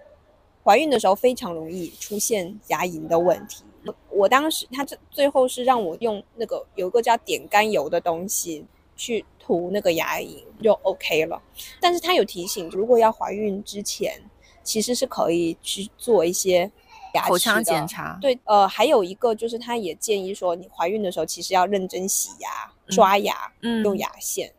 [0.63, 3.63] 怀孕的时候非常容易出现牙龈的问题。
[4.09, 8.65] 我当时他这最后是让我用那个有一个叫点甘油的东西
[8.95, 11.41] 去涂那个牙龈就 OK 了，
[11.79, 14.21] 但是他有提醒，如果要怀孕之前，
[14.63, 16.69] 其实是可以去做一些
[17.13, 18.17] 牙口腔检查。
[18.21, 23.51] 对，呃，还有一个就是他也建议说，你怀孕的时候其实要认真洗牙、刷牙，
[23.83, 24.51] 用牙线。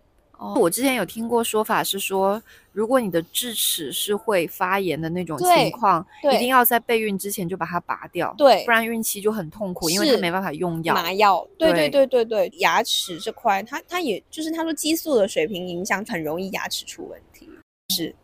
[0.56, 11.46] 我之前有听过说法是说，如果你的智齿是会发炎的那种情况，一定要在备孕之前就把它拔掉，对，不然孕期就很痛苦，因为它没办法用药麻药。
[11.58, 17.46] 对对对对对，牙齿这块，它它也就是他说激素的水平影响很容易牙齿出问题。
[17.90, 18.14] 是，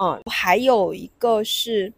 [0.00, 1.92] 嗯，还有一个是，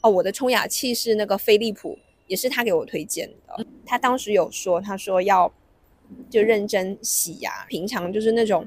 [0.00, 3.66] 哦，我的冲牙器是那个飞利浦，也是他给我推荐的。
[3.84, 5.52] 他当时有说，他说要。
[6.30, 8.66] 就认真洗牙，平常就是那种，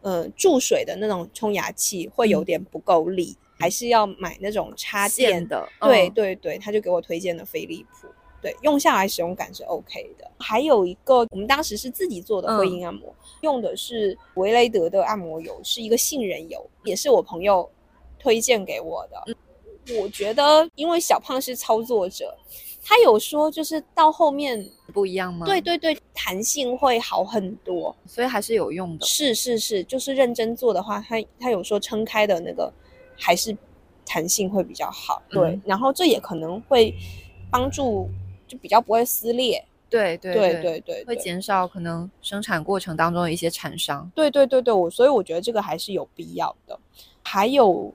[0.00, 5.68] 呃，注水的那种冲牙器会有点不够力，还是要买那种插电的。
[5.80, 8.06] 对对对，他就给我推荐了飞利浦，
[8.40, 10.30] 对，用下来使用感是 OK 的。
[10.38, 17.68] 还有一个，我们当时是自己做的会阴按摩，用的是维雷德的按摩油，是一个杏仁油，也是我朋友
[18.18, 19.36] 推荐给我的。
[19.98, 22.36] 我觉得，因为小胖是操作者。
[22.90, 25.44] 他有说，就是到后面不一样吗？
[25.44, 29.04] 对对对，弹性会好很多，所以还是有用的。
[29.04, 32.72] 是是是，就是认真做的话，他他有说撑开的那个
[33.14, 33.54] 还是
[34.06, 35.20] 弹性会比较好。
[35.28, 36.94] 对，然后这也可能会
[37.50, 38.08] 帮助，
[38.46, 39.62] 就比较不会撕裂。
[39.90, 44.10] 对对对对对，会减少可能生产过程当中的一些产伤。
[44.14, 46.80] 对对对对，我所以我觉得这个还是有必要的。
[47.22, 47.92] 还有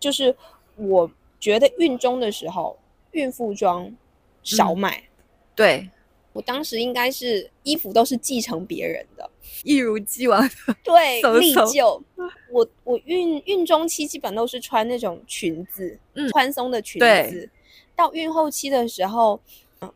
[0.00, 0.34] 就是，
[0.76, 2.74] 我觉得孕中的时候。
[3.12, 3.94] 孕妇装
[4.42, 5.04] 少买，
[5.54, 5.88] 对，
[6.32, 9.28] 我当时应该是衣服都是继承别人的，
[9.64, 12.02] 一如既往的 对 历旧。
[12.50, 17.50] 我我孕孕中期基本都是穿那种裙子，嗯，宽松的裙子。
[17.94, 19.38] 到孕后期的时候，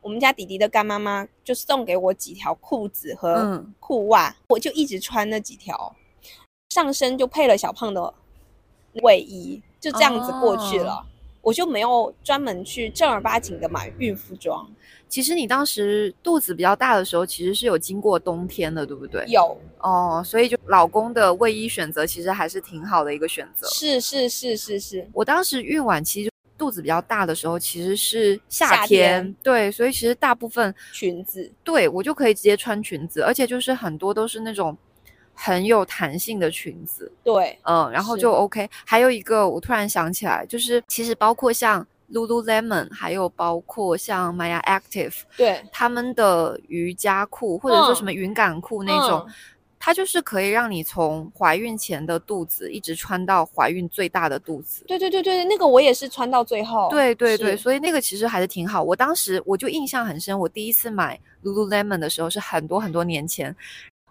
[0.01, 5.96] 我们家弟弟的干妈妈就送给我几条裤子和裤袜，我就一直穿那几条，
[6.70, 8.12] 上身就配了小胖的
[9.03, 11.07] 卫衣，就这样子过去了。
[11.43, 14.67] 我就没有专门去正儿八经的买孕妇装。
[15.09, 19.23] 其实你当时肚子比较大的时候，其实是有经过冬天的，对不对？
[19.29, 23.69] 有哦，所以就老公的卫衣选择其实还是挺好的一个选择。
[23.69, 34.75] 是是是是是，我当时孕晚期肚子比较大的时候，其实是夏天，对，所以其实大部分裙子，对我就可以直接穿裙子，而且就是很多都是那种
[35.35, 38.68] 很有弹性的裙子，对，嗯，然后就 OK。
[38.85, 41.87] 还有一个我突然想起来，就是其实包括像。
[42.12, 49.27] Lululemon，还有包括像 Maya Active，对他们的瑜伽裤或者说什么云感裤那种，
[49.79, 54.85] 它就是可以让你从怀孕前的肚子一直穿到怀孕最大的肚子。
[54.87, 56.90] 对对对对，那个我也是穿到最后。
[56.90, 58.83] 对对对，所以那个其实还是挺好。
[58.83, 63.57] 我当时我就印象很深，我第一次买 Lululemon 的时候是很多很多年前，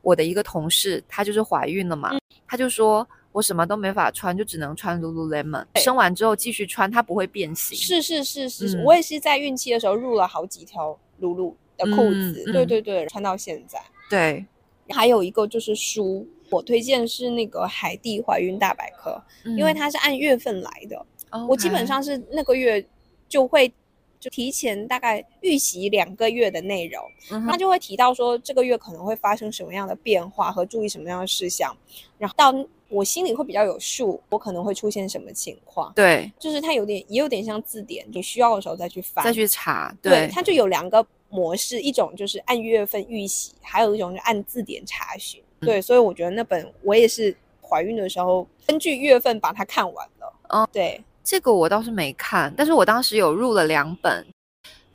[0.02, 2.12] 我的一个同事她就是怀孕了嘛，
[2.48, 3.08] 她就说。
[3.34, 5.66] 我什么都没法穿，就只能穿 Lululemon。
[5.76, 7.78] 生完之后继续穿，它不会变形。
[7.78, 12.52] 是是是是，我也是在孕期的时候入了好几条 Lulu 的裤子。
[12.52, 13.82] 对对对，穿到现在。
[14.10, 14.46] 对，
[14.90, 21.06] 还有一个就是书，我推荐是那个海蒂怀孕大百科，因为它是按月份来的。
[21.48, 22.86] 我基本上是那个月
[23.30, 23.74] 就会
[24.22, 27.04] 就提前大概预习两个月的内容，
[27.46, 31.76] 那就会提到说这个月可能会发生什么样的变化和注意什么样的事项，
[32.18, 32.54] 然后到。
[32.94, 35.94] 我心里会比较有数，我可能会出现什么情况？
[35.96, 39.96] 对，就是它有点也有点像字典，你需要的时候再去翻、再去查。
[40.02, 45.42] 对，它就有两个模式，一种就是按月份预习，还有一种就按字典查询。
[45.62, 50.34] 对，所以我觉得那本我也是怀孕的时候根据月份把它看完了。
[50.50, 54.26] 哦，对，这个我倒是没看，但是我当时有入了两本，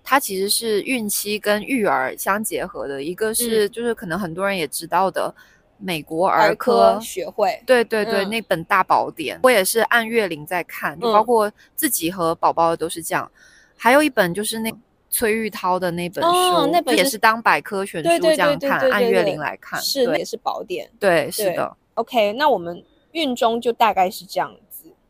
[0.03, 5.35] 它其实是孕期跟育儿相结合的，一个是就是可能很多人也知道的。
[5.79, 13.31] 美国儿科学会，对对对，那本大宝典，我也是按月龄在看，就包括自己和宝宝的都是这样。
[13.77, 14.73] 还有一本就是那
[15.11, 20.91] 崔玉涛的那本书，那本也是当百科全书这样看，按月龄来看，是也是宝典。
[20.99, 21.77] 对，是的。
[21.93, 24.61] OK，那我们孕中就大概是这样子，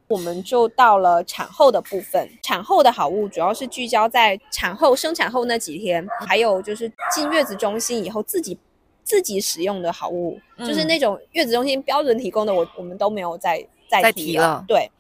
[0.08, 2.28] 我们就到了产后的部分。
[2.42, 8.58] 产后的好物主要是聚焦在产后生产后那几天，还有就是进月子中心以后自己。
[9.06, 14.64] 自己使用的好物，就是那种月子中心标准提供的，我我们都没有再再提了。
[14.66, 14.90] 对，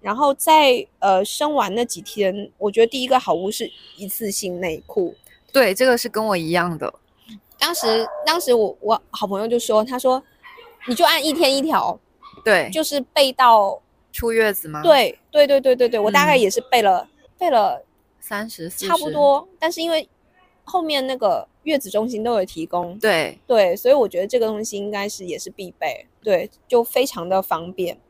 [0.00, 5.12] 然后在呃生完那几天，我觉得第一个好物是一次性内裤。
[5.52, 6.94] 对，这个是跟我一样的。
[7.58, 10.22] 当时当时我我好朋友就说，他说
[10.86, 11.98] 你就按一天一条，
[12.44, 14.82] 对，就是备到出月子吗？
[14.82, 17.84] 对对对对对对，我大概也是备了备了
[18.20, 19.48] 三十，差不多。
[19.58, 20.08] 但是因为
[20.64, 21.46] 后面那个。
[21.64, 28.00] 月子中心都有提供，对对，所以我觉得这个东西应该是也是必备，对，就非常的方便。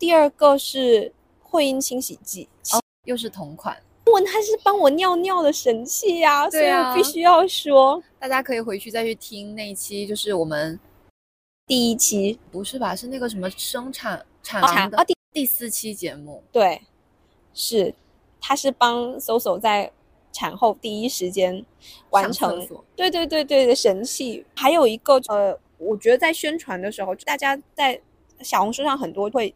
[0.00, 2.48] 第二个是会阴清洗剂，
[3.04, 10.76] 又是同款，问它是帮我尿尿的神器呀，所以我必须要说，大家可以回去再去听那一期，就是我们
[11.68, 12.96] 第一期，不是吧？
[12.96, 16.82] 是那个什么生产产啊第第四期节目，对，
[17.54, 17.94] 是，
[18.40, 19.92] 他是帮搜搜在。
[20.30, 21.64] 产后第一时间
[22.10, 24.44] 完成，对对对对的神器。
[24.54, 28.00] 还有一个呃，我觉得在宣传的时候，大家在
[28.40, 29.52] 小红书上很多会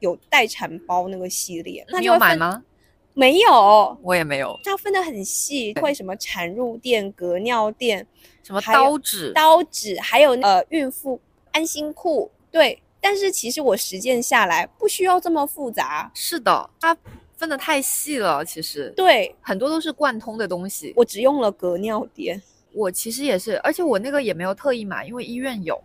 [0.00, 2.64] 有待产包那个系列，你有买吗？
[3.12, 4.58] 没有，我也没有。
[4.64, 8.04] 它分的很细，会什么产褥垫、隔尿垫，
[8.42, 11.20] 什么刀纸、刀纸，还有呃孕妇
[11.52, 12.30] 安心裤。
[12.50, 16.10] 对，但是其实我实践下来不需要这么复杂。
[16.14, 16.96] 是的，它。
[17.36, 20.94] 分的太细了，其实对很多都是贯通的东西。
[20.96, 22.40] 我只用了隔尿垫，
[22.72, 25.78] 我其实也是，而且我那个也没有特意买，因为医院有，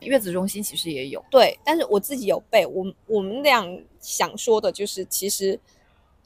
[0.00, 1.22] 月子中心其实也有。
[1.30, 2.66] 对，但是我自己有备。
[2.66, 3.62] 我我们俩
[4.00, 5.60] 想说的就是，其实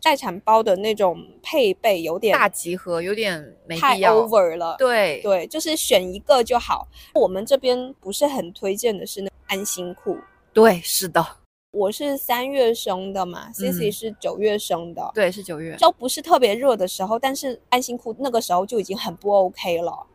[0.01, 4.77] 待产包的那种配备有点大集合，有点太 over 了。
[4.79, 6.87] 对对，就是选一个就好。
[7.15, 10.17] 我们这边不是很推荐的是那安心裤。
[10.53, 11.25] 对，是的。
[11.73, 20.07] 我是三月生的嘛，Cici 是九月生的，对，是九月，就不是特别热的时候，但是安心裤那个时候就已经很不 OK 了。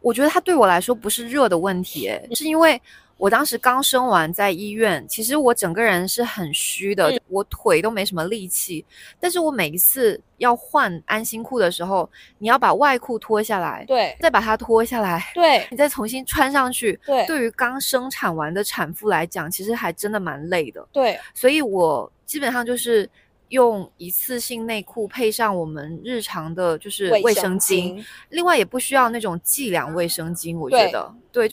[0.00, 2.80] 我觉得它对我来说不是热的问题，是因为
[3.18, 8.84] 我当时刚生完在医院，其实我整个人是很虚的，我腿都没什么力气。
[9.18, 12.08] 但是我每一次要换安心裤的时候，
[12.38, 17.26] 你要把外裤脱下来，对，再把它脱下来，对，你再重新穿上去，对。
[17.26, 21.18] 对于刚生产完的产妇来讲，其实还真的蛮累的，对。
[21.32, 23.08] 所以我基本上就是
[23.48, 31.50] 用一次性内裤配上我们日常的就是卫生巾，另外也不需要那种计量卫生巾，我觉得对。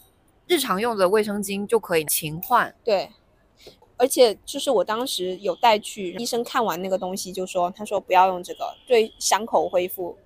[0.48, 3.10] 日常用的卫生巾就可以勤换，对，
[3.98, 10.18] 而且就是我当时有带去医生看完那个东西，就说他说不要用这个，对伤口恢复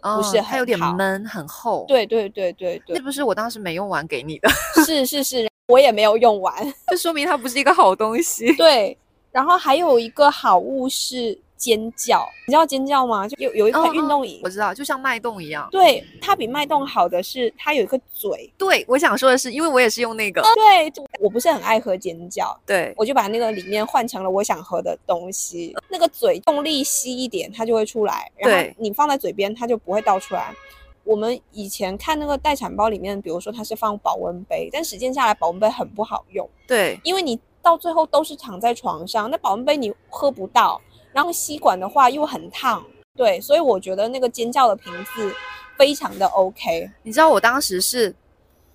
[0.00, 1.84] 不是它有点闷，很厚。
[1.88, 4.48] 对对对对对，那不是我当时没用完给你的，
[4.84, 6.54] 是是是，我也没有用完，
[6.88, 8.54] 这说明它不是一个好东西。
[8.56, 8.96] 对，
[9.32, 11.38] 然后还有一个好物是。
[11.56, 13.26] 尖叫，你知道尖叫吗？
[13.26, 15.68] 就有有一款运动椅，我知道，就像脉动一样。
[15.70, 18.52] 对，它比脉动好的是它有一个嘴。
[18.58, 20.42] 对，我想说的是，因为我也是用那个。
[20.54, 25.74] 对，我不是很爱喝尖叫，对，我就把那个里面换成了我想喝的东西。
[25.88, 28.30] 那个嘴用力吸一点，它就会出来。
[28.36, 30.54] 然后你放在嘴边，它就不会倒出来。
[31.04, 36.48] 我们以前看那个待产包里面，比如说它是放保温杯，但实践下来保温杯很不好用。
[36.66, 40.80] 对，因为你到最后都是躺在床上，那保温杯你喝不到。
[41.16, 42.84] 然后吸管的话又很烫，
[43.16, 45.34] 对，所以我觉得那个尖叫的瓶子
[45.78, 46.90] 非常的 OK。
[47.02, 48.14] 你知道我当时是，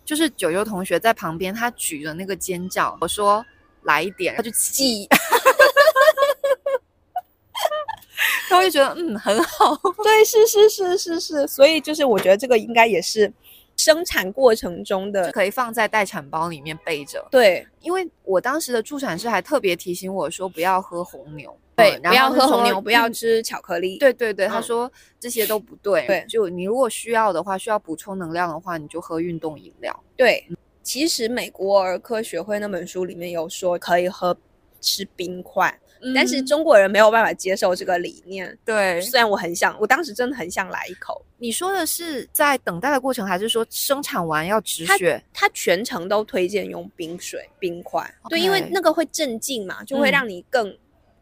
[0.03, 3.45] 就是九九同学在旁边，他举着那个尖叫，我说
[3.83, 5.07] 来一点，他就挤，
[8.49, 13.31] 他会觉得嗯很好， 对，是是是是是，所以就是我觉得这个应该也是。
[13.77, 17.27] 生产过程中的可以放在待产包里面备着。
[17.31, 23.97] 对，因为我当时的助产师还特别提醒我说不要喝红牛，对，不要喝红牛，不要吃巧克力。
[23.97, 26.05] 对对对，他说这些都不对。
[26.07, 30.03] 对，就你如果需要的话，需要补充能量的话，你就喝运动饮料。
[30.15, 30.47] 对，
[30.83, 34.35] 其实美国儿科学会那本书里面有说可以喝
[34.79, 35.77] 吃冰块。
[36.15, 38.57] 但是中国人没有办法接受这个理念。
[38.65, 41.23] 对，虽然我很想，我当时真的很想来一口。
[41.37, 45.23] 你说的是在等待的过程，还是说生产完要止血？
[45.31, 48.03] 他全程都推荐用冰水、冰块。
[48.29, 50.75] 对，因为那个会镇静嘛，就会让你更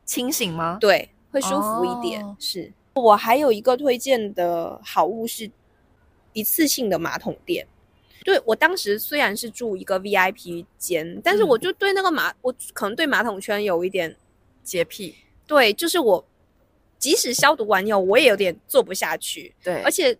[0.09, 0.79] 清醒吗？
[0.81, 2.35] 对，会舒服一点。
[2.39, 5.51] 是我还有一个推荐的好物是
[6.33, 7.67] 一次性的马桶垫。
[8.23, 14.15] 对我当时虽然是住一个 VIP 间，但是我就对那个马，我可能对马桶圈有一点。
[14.61, 15.15] 洁癖，
[15.47, 16.23] 对，就是我，
[16.99, 19.51] 即使消毒完以后，我也有点坐不下去。
[19.63, 20.15] 对，而且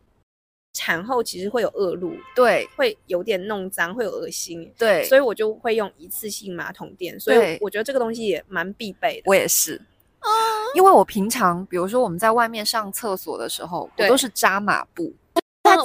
[0.73, 7.19] 产后其实会有恶露，对，会有点弄脏，会有恶心，对，所以我就会用一次性马桶垫。
[7.19, 9.23] 所以我觉得这个东西也蛮必备的。
[9.25, 9.81] 我也是，
[10.75, 15.13] 因为我平常比如说我们在外面上厕所的时候，我都是扎马步。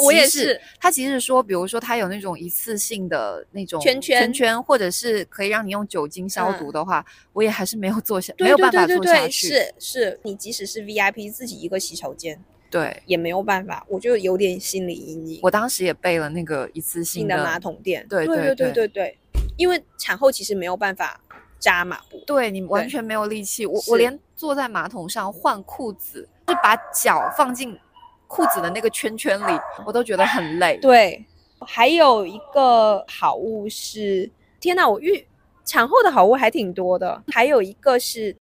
[0.02, 7.04] 我也是，他即使说，比如说他有那种一次性的那种圈圈圈，或者是可以让你用酒精消毒的话，
[7.34, 9.48] 我也还是没有做下，没有办法做下去。
[9.48, 12.42] 是是，你即使是 VIP 自己一个洗手间，
[12.74, 15.40] 对，也没有办法，我就有点心理阴影。
[15.42, 19.18] 我当时也备了那个一次性的马桶垫，对对对对对对，
[19.56, 21.20] 因为产后其实没有办法
[21.58, 23.64] 扎马步，对你完全没有力气。
[23.64, 27.78] 我我连坐在马桶上换裤子，就把脚放进。
[28.26, 30.76] 裤子的那个圈圈里，我都觉得很累。
[30.78, 31.24] 对，
[31.60, 35.24] 还有一个好物是，天哪，我遇
[35.64, 37.22] 产后的好物还挺多的。
[37.28, 38.34] 还有一个是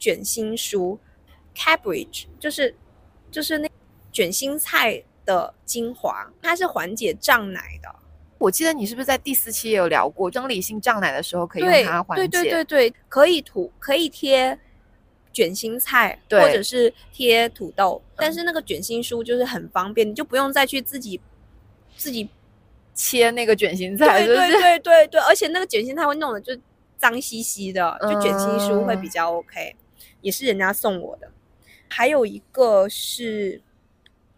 [0.00, 0.98] 卷心酥
[1.54, 2.74] ，Cabbage，就是
[3.30, 3.68] 就是那
[4.12, 7.88] 卷心菜的精华，它是缓解胀奶的。
[8.38, 12.28] 我记得你是不是在第四期也有聊过，生理性胀奶的时候可以用它缓解？
[12.28, 14.58] 对对对对，可以涂，可以贴。
[15.32, 21.20] 卷心菜，或者是贴土豆，但是那个卷心酥就是很方便，你就不用再去自己
[21.96, 22.28] 自己
[22.96, 26.52] 切那个卷心菜，对对对对对，而且那个卷心菜会弄得就
[26.98, 29.76] 脏兮兮的，就卷心酥会比较 OK，
[30.20, 31.30] 也是人家送我的。
[31.90, 33.60] 还有一个是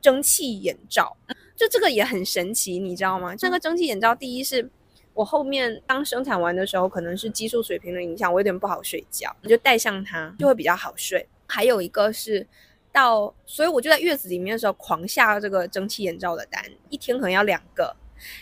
[0.01, 1.17] 蒸汽眼罩，
[1.55, 3.37] 就这个也很神奇，你知道吗？
[3.37, 4.69] 这个蒸汽眼罩，第一是。
[5.15, 11.29] 我后面刚生产完的时候，可能是激素水平的影响，我有点不好睡觉，我就戴上它就会比较好睡。
[11.47, 12.47] 还有一个是
[12.91, 17.95] 到，所以我就在月子里面的时候狂下这个蒸汽眼罩的单，一天可能要两个。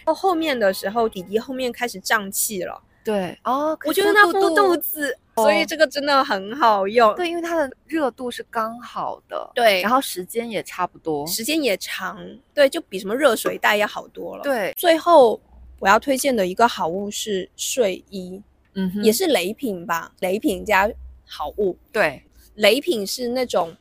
[0.04, 7.14] 到后面的时候，弟弟后面开始胀气了，对哦，我觉得它敷肚子，所以这个真的很好用。
[7.16, 12.18] 对，因为它的热度是刚好的，对，然后时间也差不多，时间也长，
[12.54, 14.42] 对，就比什么热水袋要好多了。
[14.42, 15.40] 对，最后。
[15.82, 18.38] 我要推荐的一个好物是睡衣，
[18.74, 20.86] 嗯，也是雷品吧，雷品加
[21.26, 21.74] 好物。
[21.90, 22.22] 对，
[22.56, 23.74] 雷品是那种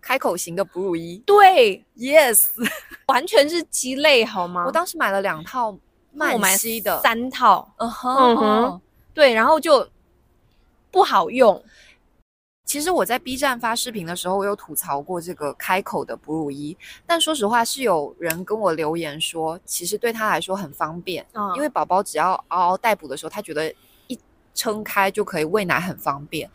[0.00, 1.20] 开口型的哺乳衣。
[1.26, 2.50] 对，yes，
[3.08, 4.64] 完全是鸡肋，好吗？
[4.64, 5.76] 我当时买了两套
[6.12, 7.00] 曼西的。
[7.02, 8.80] 三套，嗯哼，
[9.14, 9.88] 对，然后就
[10.90, 11.62] 不好用。
[12.64, 23.74] 其实我在 B 站发视频的时候，我有吐槽过这个开口的哺乳衣，但说实话，是有人跟我留言说，其实对他来说很方便，因为宝宝只要嗷嗷待哺的时候，他觉得
[24.06, 24.16] 一
[24.54, 26.48] 撑开就可以喂奶，很方便。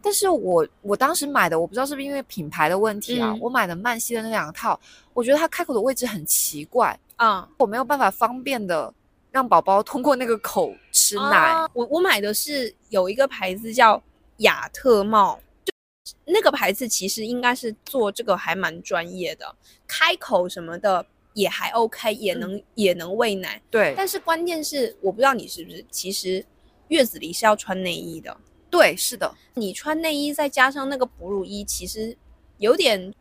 [0.00, 4.78] 但是我我当时买的，我不知道是不是因为品牌的问题啊，我买的曼西的那两套，
[5.12, 8.92] 我觉得它开口的位置很奇怪啊，我没有办法方便的
[9.30, 11.54] 让宝宝通过那个口吃奶。
[11.72, 14.02] 我我买的是有一个牌子叫
[14.38, 15.38] 雅特茂。
[16.24, 19.56] 那个牌子其实应该是做这个还蛮专业的，
[19.86, 21.04] 开口什么的
[21.34, 23.60] 也还 OK，也能也能喂奶。
[23.70, 26.44] 对，但是关键是我不知道你是不是，其实
[26.88, 28.34] 月子里是要穿内衣的。
[28.70, 32.16] 对，是的，你穿内衣再加上那个哺乳衣，其实
[32.56, 33.12] 有点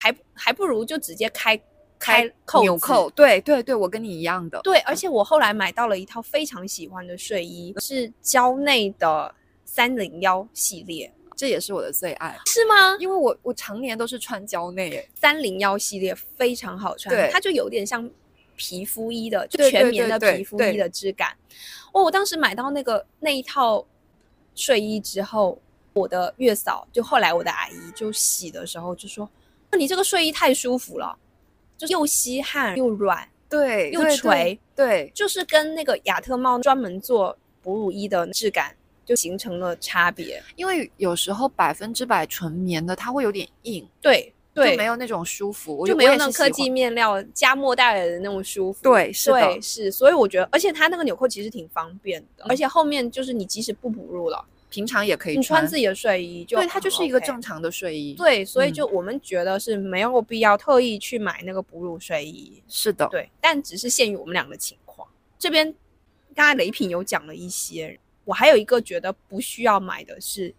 [0.00, 1.56] 还还不如就直接开
[2.04, 3.08] 开扣纽扣。
[3.10, 4.60] 对对对，我跟你一样的。
[4.62, 9.34] 对，而且我后来买到了一套非常喜欢的睡衣，是蕉内的
[9.64, 11.12] 三零幺系列。
[11.36, 12.96] 这也是我的最爱，是吗？
[13.00, 18.08] 因为我我常年都是穿蕉内，三零幺系列非常好穿，它就有点像
[18.54, 21.36] 皮肤衣的，就全棉的皮肤衣的质感。
[21.92, 23.84] 哦，我当时买到那个那一套
[24.54, 25.60] 睡衣之后，
[25.92, 29.28] 我的月嫂就后来我的阿姨就洗的时候就说
[29.72, 31.18] ：“那你这个睡衣太舒服了，
[31.76, 38.74] 就又吸汗又软，对，又垂，对，就是跟那个亚特茂专门做哺乳衣的质感。”
[39.06, 48.82] 就形成了差别，因为有时候百分之百纯棉的它会有点硬，对对，就没有那种舒服，就没有那种科技面料加莫代尔的那种舒服。
[48.82, 54.42] 对，是的，是，所以我觉得，而且它那个纽扣其实挺方便的，而且后面就是你即使不哺乳了，
[54.74, 58.14] 平常也可以穿自己的睡衣，就对，它就是一个正常的睡衣。
[58.14, 62.60] 对，所以就我们觉得是没有必要特意去买那个哺乳睡衣。
[62.66, 65.06] 是的，对，但只是限于我们俩的情况。
[65.38, 65.72] 这边
[66.34, 67.96] 刚才雷品有讲了一些。
[68.24, 70.52] 我还有一个觉得不需要买的是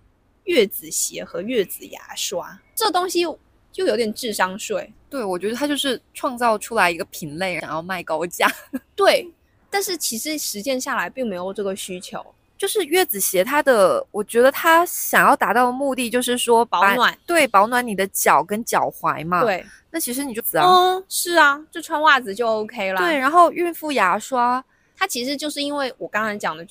[0.43, 3.23] 月子鞋和月子牙刷，这东西
[3.69, 4.93] 就有点智商税。
[5.09, 8.47] 对，我觉得它就是创造出来一个品类，想要卖高价。
[8.95, 9.29] 对，
[9.69, 12.23] 但是其实实践下来并没有这个需求。
[12.57, 19.43] 就是月子鞋，它的我觉得它想要达到的目的就是说保暖，对，保暖你的脚跟脚踝嘛。
[19.43, 23.01] 对，那其实你就嗯，是啊，就穿袜子就 OK 了。
[23.01, 24.63] 对，然后孕妇牙刷，
[24.97, 26.65] 它其实就是因为我刚才讲的。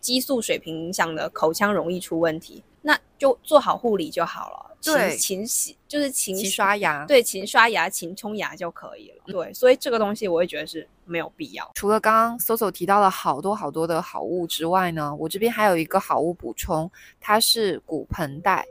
[0.00, 4.76] 激素水平影响的口腔容易出问题，那就做好护理就好了。
[4.82, 9.24] 对，勤洗就是勤刷牙，对，勤刷牙、勤冲牙就可以了。
[9.26, 11.70] 对，所以这个东西我会觉得是没有必要。
[11.74, 18.66] 除了刚刚 Soso 提到了好多好多的好物之外呢，我这边还有一个好物补充，它是骨盆带。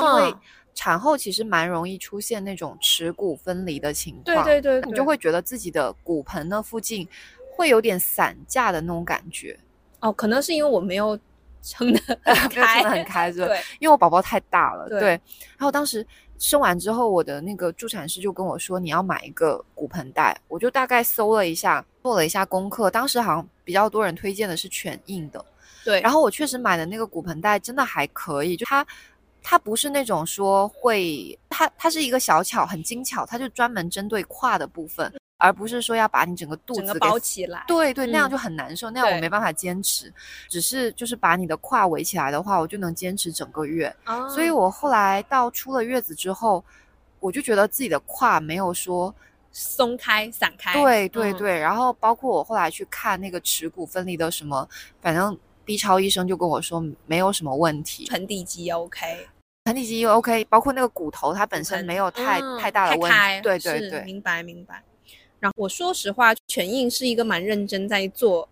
[0.00, 0.32] 因为
[0.72, 7.06] 产后其实蛮容易出现那种耻骨分离的情况，对对对，你就会觉得自己的骨盆那附近
[7.56, 9.58] 会有点散架的那种感觉。
[9.98, 11.18] 哦，可能是因为我没有
[11.62, 12.00] 撑的
[12.50, 13.46] 开，很开，对，
[13.78, 15.10] 因为我宝宝太大了，对。
[15.10, 16.06] 然后当时
[16.38, 20.38] 生完之后，我的那个助产师就跟我说，你要买一个骨盆带。
[20.48, 22.90] 我就大概搜了一下，做了一下功课。
[22.90, 25.44] 当时好像比较多人推荐的是全硬的，
[25.84, 26.00] 对。
[26.00, 28.86] 然后我确实买的那个骨盆带真的还可以，就它
[29.42, 35.12] 它不是那种说会，它它是一个小巧很精巧，它就专门针对胯的部分。
[35.40, 40.12] 而不是说要把你整个肚子包起来，对对，那样就很难受，那样我没办法坚持。
[40.48, 43.92] 只是就是把你的胯围起来的话，我就能坚持整个月。
[44.28, 46.62] 所以我后来到出了月子之后，
[47.18, 49.14] 我就觉得自己的胯没有说
[49.50, 50.74] 松开、散开。
[50.74, 54.68] 对对对，然后包括我后来去看那个耻骨分离的什么，
[55.00, 59.26] 反正 B 超医生就跟我说没有什么问题，盆底肌 OK，
[59.64, 63.42] 盆底肌 OK，包括那个骨头它本身没有太太大的问题。
[63.42, 64.82] 对对对，明白明白。
[65.40, 68.48] 然后我说实话，全印是一个蛮认真在做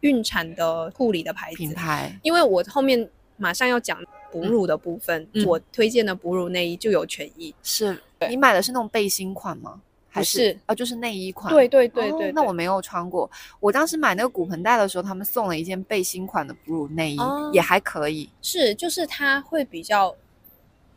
[0.00, 7.54] 孕产的护理的牌子品牌，因为我后面马上要讲哺乳的部分，我推荐的哺乳内衣就有全印。
[7.62, 7.96] 是
[8.28, 9.80] 你买的是那种背心款吗？
[10.12, 11.54] 还是啊，就是内衣款。
[11.54, 13.30] 对对对对，那我没有穿过。
[13.60, 17.18] 我当时买那个骨盆带的时候，他们送了一件背心款的哺乳内衣，
[17.52, 18.28] 也还可以。
[18.42, 20.16] 是，就是它会比较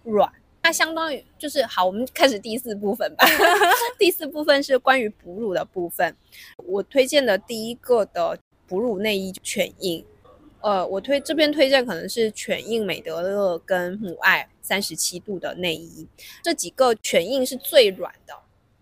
[0.03, 0.31] 软。
[0.64, 3.26] 它相当于就是好，我们开始第四部分吧。
[3.99, 6.16] 第四部分是关于哺乳的部分。
[6.55, 10.03] 我推荐的第一个的哺乳内衣全印，
[10.61, 16.07] 呃，我推这边推荐可能是全印美德乐跟母爱三十七度的内衣，
[16.41, 18.34] 这几个全印是最软的，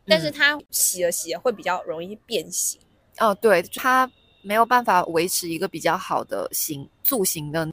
[0.06, 2.80] 但是它洗了洗会比较容易变形。
[3.18, 4.10] 哦，对，它
[4.44, 7.68] 没有办法维持一个比较好的形塑形的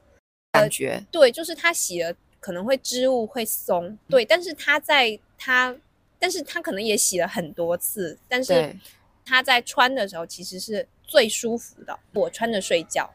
[0.51, 1.05] 感觉。
[1.11, 2.11] 对，就是它洗了。
[2.39, 5.75] 可能会织物会松，对，但是它在它，
[6.17, 8.75] 但是它可能也洗了很多次，但是
[9.25, 11.99] 它在穿的时候其实是最舒服的。
[12.13, 13.13] 我穿着睡觉，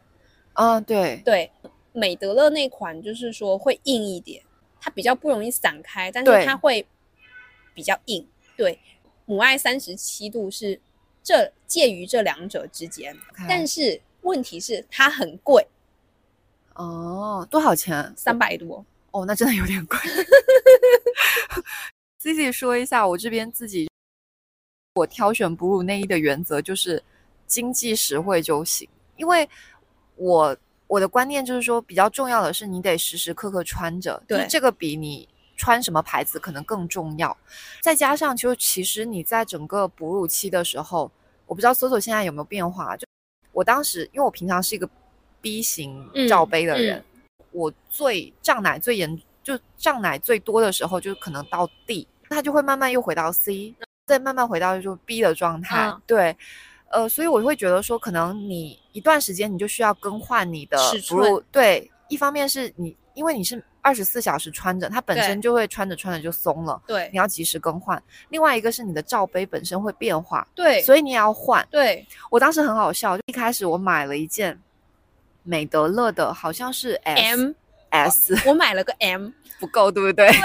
[0.52, 1.50] 啊，对对，
[1.92, 4.42] 美德乐那款就是说会硬一点，
[4.80, 6.86] 它比较不容易散开，但是它会
[7.72, 8.26] 比较硬。
[8.56, 8.78] 对，
[9.24, 10.80] 母爱三十七度是
[11.22, 13.16] 这介于这两者之间，
[13.48, 15.66] 但是问题是它很贵。
[16.74, 18.12] 哦，多少钱？
[18.16, 18.84] 三百多。
[19.14, 19.96] 哦，那真的有点贵。
[22.18, 23.88] 自己说一下，我这边自己
[24.94, 27.00] 我挑选哺乳内衣的原则就是
[27.46, 29.48] 经济实惠就行，因为
[30.16, 30.56] 我
[30.88, 37.36] 我的观念就是说，比较重要的是你得时时刻刻穿着，对，这个比你穿什么牌子可能更重要。
[37.82, 41.08] 再加上就其实你在整个哺乳期的时候，
[41.46, 43.06] 我不知道搜索现在有没有变化，就
[43.52, 44.90] 我当时因为我平常是一个
[45.40, 47.04] B 型罩杯的人。
[47.54, 53.72] 我最胀奶最严，就胀奶最多的时候，就可能到 D，它就会慢慢又回到 C，
[54.06, 55.94] 再慢慢回到就 B 的状态。
[56.04, 56.36] 对，
[56.90, 61.42] 呃，所以我会觉得说，可能你一段时间你就需要更换你的尺寸。
[61.52, 66.82] 对，一方面是你因为你是二十四小时穿着，它本身就会穿着穿着就松了。
[66.88, 68.02] 对，你要及时更换。
[68.30, 70.44] 另外一个是你的罩杯本身会变化。
[70.56, 71.64] 对，所以你也要换。
[71.70, 74.60] 对，我当时很好笑，就一开始我买了一件。
[75.44, 77.52] 美德乐的好像是 M
[77.90, 79.30] S，我买了个 M
[79.60, 80.28] 不够，对不对？
[80.28, 80.40] 对。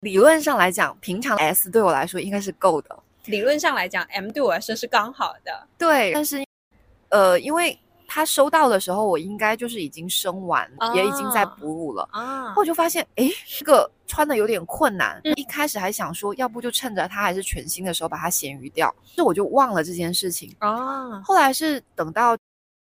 [0.00, 2.98] 理论上来讲，平常 S 对我来说应该是够的。
[3.24, 5.66] 理论上来讲，M 对我来说是刚好的。
[5.78, 6.44] 对，但是
[7.08, 12.52] 呃，因为他收到的时候，我应该就是已经生完，也已经在哺乳了啊。
[12.54, 13.28] 我就发现，哎，
[13.58, 15.18] 这个穿的有点困难。
[15.36, 21.22] 一开始还想说，要不就趁着它还是全新的时候把它咸鱼掉，这我就忘了这件事情啊。
[21.22, 22.36] 后来是等到。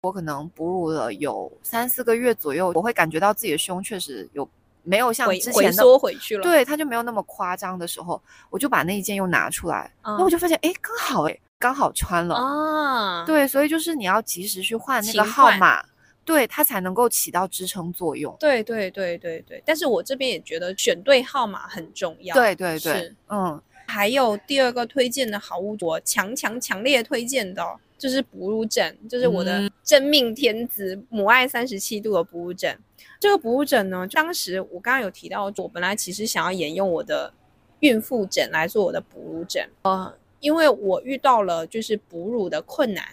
[0.02, 4.48] 我可能哺乳了有三四个月左右，我会感觉到自己的胸确实有
[4.84, 15.84] 没有像之前缩回去了，对，它就没有那么夸张的时候，我就把那一件又拿出来，然后我就发现，哎，刚好，哎，刚好穿了啊，对，所以就是你要及时去换那个号码，
[16.24, 18.36] 对，它才能够起到支撑作用。
[18.38, 22.36] 对对对对对，但是我这边也觉得选对号码很重要。
[22.36, 27.64] 对对对，嗯，还有第二个推荐的好物，我强强强烈推荐的。
[27.98, 32.78] 就是哺乳枕，就是我的真命天子母爱三十七度的哺乳枕。
[33.20, 37.32] 这个哺乳枕呢，当时我刚刚有提到，我本来其实想要沿用我的
[37.80, 43.04] 孕妇枕来做我的哺乳枕，呃，因为我遇到了就是哺乳的困难，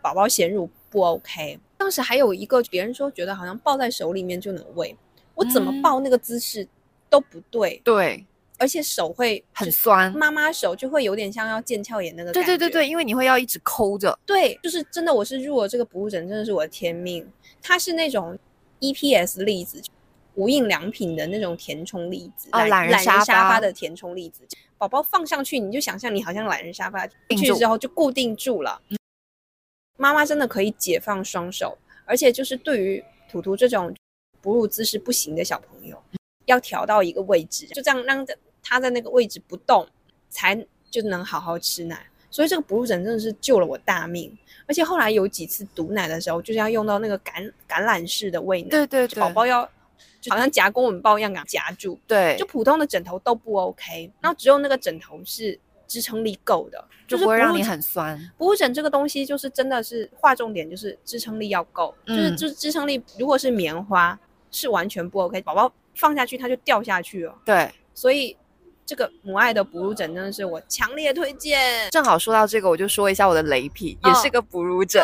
[0.00, 1.60] 宝宝衔乳不 OK。
[1.76, 4.96] 当时还有一个别人说觉得好像抱在手里面就能喂，
[5.34, 6.66] 我怎么抱那个姿势
[7.10, 7.80] 都不对。
[7.84, 8.24] 对。
[8.60, 12.30] 而且手会很酸，妈妈手就会有点像要腱鞘炎那个。
[12.30, 14.16] 对对对对，因为你会要一直抠着。
[14.26, 17.26] 对，就是真的，我是入了这个哺乳枕，真的是我的天命。
[17.62, 18.38] 它是那种
[18.80, 19.82] EPS 粒子，
[20.34, 24.46] 无印良品的那种填充粒子，懒懒人沙发的填充粒子。
[24.76, 28.80] 宝宝放上去，你就想象你好像懒人沙发进去之后就固定住了。
[29.96, 33.94] 妈妈真的可以解放双手，而且就是对于图图这种
[34.42, 36.02] 哺乳姿势不行的小朋友，
[36.46, 38.26] 要调到一个位置，就这样让
[38.62, 38.68] 着。
[38.70, 39.86] 他在那个位置不动，
[40.28, 40.54] 才
[40.90, 42.06] 就能好好吃奶。
[42.32, 44.36] 所以这个哺乳枕真的是救了我大命。
[44.68, 48.68] 而且后来有几次堵奶的时候，就是要用到那个橄橄榄式的喂奶。
[48.68, 49.62] 对对对，宝宝要
[50.28, 51.98] 好像夹公文包一样给夹住。
[52.06, 55.58] 对，就普通的枕头都不 OK，然后只有那个枕头是
[55.88, 58.16] 支撑力够的，就不会让你很酸。
[58.38, 64.16] 哺乳枕这个东西就是真的是划重点，就是支撑力要够，就是就是支撑力，如果是棉花
[64.52, 67.36] 是完全不 OK，宝宝放下去它就掉下去了。
[67.44, 68.36] 对，所以。
[68.90, 71.88] 这个母爱的哺乳枕真的是我强烈推荐。
[71.92, 75.00] 正好说到这个，我就说一下我的雷品，也是个哺乳枕。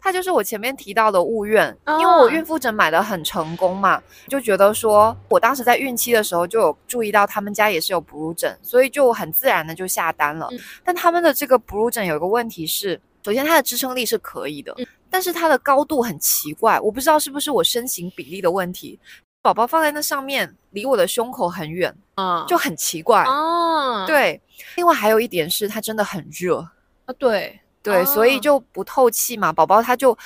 [0.00, 10.48] 它就是我前面提到的物愿，因为我孕妇枕买的很成功嘛，就觉得说我当时在孕期的时候就有注意到他们家也是有哺乳枕，所以就很自然的就下单了。
[10.82, 14.74] 但他们的这个哺乳枕有一个问题是，首先它的支撑力是可以的，
[15.10, 18.98] 但是它的高度很奇怪，我不知道是不是我身形比例的问题。
[19.44, 24.06] 宝宝放在那上面，离我的胸口很远，啊，就很奇怪哦。
[24.06, 24.40] 对，
[24.76, 26.66] 另外还有一点是，它真的很热
[27.04, 27.12] 啊。
[27.18, 29.52] 对对，所以就不透气嘛。
[29.52, 30.16] 宝宝他就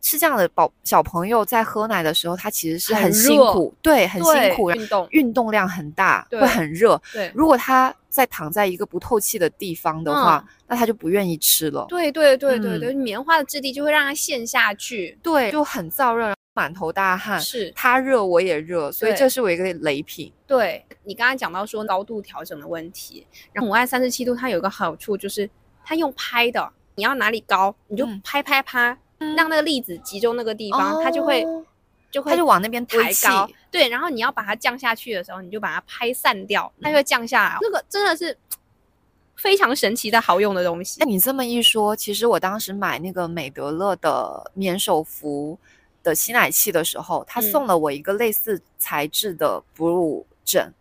[0.00, 7.00] 是这样的，宝小朋友在喝奶的时候，他其实是很辛苦，对，很辛苦，运动运动量很大，会很热。
[7.12, 11.86] 对，如果他在躺在一个不透气的地方的话，那他就不愿意吃了。
[11.88, 16.34] 对对对对对，棉花的质地就会让它陷下去，对，就很燥热。
[16.54, 20.32] 满头大汗，是他热我也热，所以这是我一个雷品。
[20.46, 25.50] 对你刚才讲到说高度调整的问题，然后母爱三十七度它有一个好处就是
[25.84, 28.96] 它用拍的，你要哪里高你就拍拍拍，
[29.36, 31.44] 让那个粒子集中那个地方，它就会
[32.10, 33.50] 就会它就往那边抬高。
[33.72, 37.58] 对，然后你要把它降下去的时候，你就把它拍散掉，它就会降下来。
[37.60, 38.38] 那个真的是
[39.34, 41.00] 非常神奇的好用的东西。
[41.00, 45.58] 那你这么一说，其实我当时买那个美德乐的免手服
[46.04, 50.72] 的吸奶器的时候，他送了我一个类似材质的哺乳枕。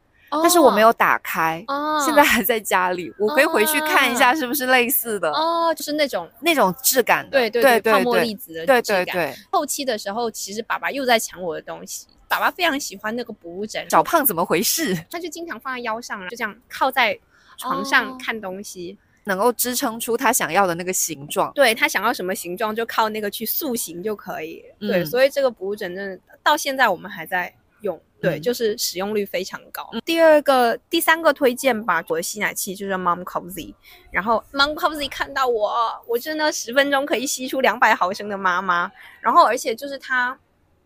[0.41, 1.63] 但是我没有打开，
[2.03, 9.31] 现在还在家里，我可以回去看一下是不是类似的哦，就是那种那种质感的，对对对，泡沫粒子的对对对。
[9.51, 14.97] 后期的时候，其实爸爸又在抢我的东西，爸爸非常喜欢那个哺乳枕，小胖怎么回事？
[15.11, 17.15] 他就经常放在腰上，就这样靠在
[17.59, 21.51] 床上看东西，能够支撑出他想要的那个形状。
[21.53, 24.63] 对他想要什么形状，就靠那个去塑形就可以。
[24.79, 27.53] 对，所以这个哺乳枕真的到现在我们还在。
[27.83, 29.85] 用对，就是使用率非常高。
[30.05, 33.73] 第二个、第三个推荐吧，我的吸奶器就是 Mom Cozy。
[34.09, 35.73] 然后 Mom Cozy 看到我，
[36.07, 38.89] 我真的十分钟可以吸出两百毫升的妈妈。
[39.19, 40.39] 然后而且就是它，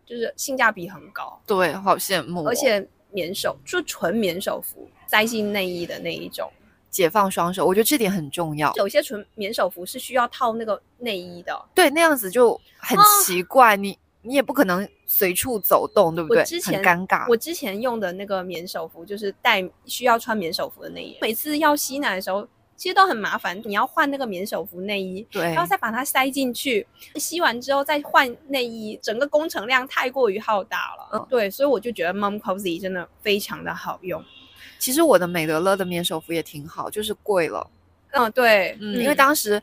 [0.04, 1.40] 就是性价比很高。
[1.46, 2.44] 对，好羡慕。
[2.48, 6.50] 而且棉手，就纯棉手服，塞进内衣的那一种，
[6.90, 8.72] 解放双手，我觉得这点很重要。
[8.74, 13.76] 有些纯棉手服是需要套那个内衣的，对，那样子就很奇怪。
[13.76, 13.98] 你。
[14.20, 16.42] 你也不可能随处走动，对不对？
[16.60, 17.24] 很尴尬。
[17.28, 21.16] 我之前用的那个棉手服，就是带需要穿棉手服的内衣。
[21.22, 23.58] 每次要吸奶的时候，其实都很麻烦。
[23.64, 31.08] 你要换那个棉手服内衣，对，然后再把它塞进去，吸完之后再换内衣，整个工程量太过于浩大了。
[31.12, 34.22] 嗯，对，所以我就觉得 Mom Cozy 真的非常的好用。
[34.78, 37.68] 其实我的美德乐的免手服也挺好，就是贵了。
[38.12, 39.62] 嗯，对，嗯，因为当时。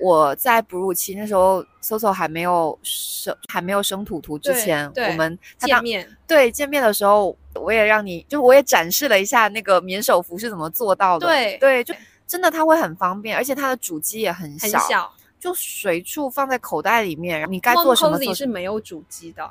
[0.00, 11.28] 我在哺乳期那时候，Soso 还没有生还没有生图图之前，我们见面对见面的时候，我也让你就我也展示了一下那个免手服是怎么做到的。
[11.28, 11.94] 对对，就
[12.26, 19.48] 真的它会很方便，而且它的主机也很小，小就随处放在口袋里面，你该做什么是没有主机的，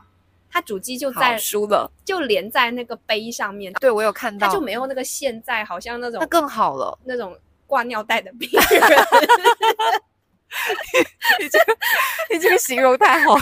[0.52, 3.72] 它主机就在输了，就连在那个杯上面。
[3.74, 8.62] 对我有看到，它就没有那个线在，好像那种那更好了，那种挂尿袋的病 人。
[11.40, 11.78] 你这个，
[12.30, 13.42] 你这个形容太好了。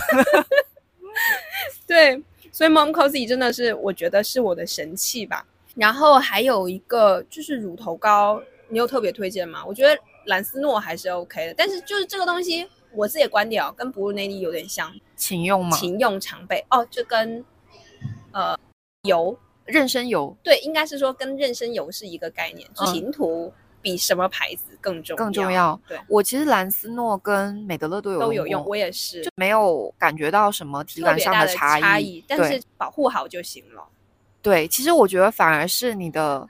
[1.88, 5.43] 对，所以 Mom Cozy 真的是，我觉得是我的神器吧。
[5.76, 9.64] 然后还有一个就是乳头膏，你有特别推荐吗？
[9.66, 15.76] 我觉得兰斯诺还是 OK 的，但是就是这个东西，我自己的观点哦，跟哺乳内衣有点像，勤用吗？
[15.78, 17.44] 勤用常备哦，就跟
[18.32, 18.58] 呃
[19.04, 19.38] 油
[19.68, 23.54] 妊娠油，对，应该是说跟妊娠油是一个概念，勤涂。
[23.82, 25.80] 比什么牌子更重更重要？
[25.88, 33.82] 对我其实兰斯诺跟美德乐都有都有用，我也是，就没有感觉到什么体感上的差异，但是保护好就行了。
[34.42, 36.46] 对，其实我觉得反而是你的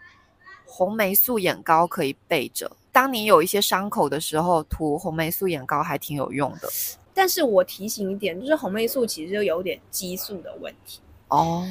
[0.65, 6.69] 红霉素眼膏可以备着，当你有一些伤口的时候，涂红霉素眼膏还挺有用的。
[7.13, 11.65] 但是我提醒一点，就是红霉素其实就有点激素的问题哦。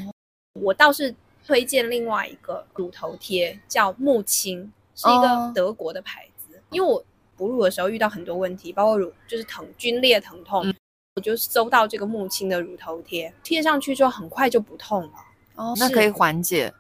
[0.54, 1.14] 我倒是
[1.46, 4.72] 推荐另外一个乳头贴，叫木青。
[5.00, 7.00] 是一个德国的牌子，因为我
[7.36, 10.74] 哺乳的时候遇到很多问题，包括乳就是疼、皲裂、疼痛，
[11.14, 15.12] 我就搜到这个木青的乳头贴，贴上去之后很快就不痛了。
[15.54, 16.74] 哦，那可以缓解。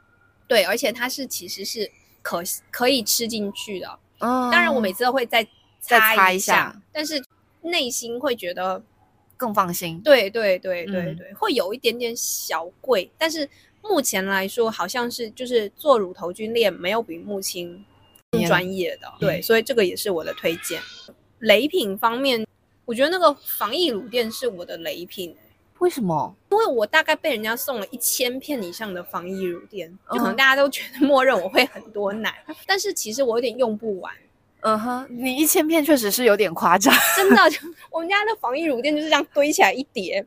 [0.48, 1.88] 对，而且它是其实是
[2.22, 3.98] 可可以吃进去的。
[4.18, 5.46] 嗯，当然我每次都会再
[5.80, 7.22] 擦一下，但是
[7.62, 8.82] 内心会觉得
[9.36, 10.00] 更放心。
[10.02, 13.48] 对对对对对，会有一点点小贵，但是
[13.82, 17.84] 目前来说好像是就是做乳头皲裂没有比木青。
[18.30, 20.82] 更专业的，对，所以这个也是我的推荐。
[21.38, 22.46] 雷品方面，
[22.84, 25.34] 我觉得那个防疫乳垫是我的雷品。
[25.80, 26.34] 为什么？
[26.50, 32.34] 因为我大概被人家送了一千片以上的防疫乳垫，就可能大家都觉得默认我会很多奶，
[32.66, 34.12] 但是其实我有点用不完。
[34.60, 37.40] 嗯哼，你一千片确实是有点夸张， 真的。
[37.92, 40.24] 我们家的防疫乳垫就是这样堆起来一叠。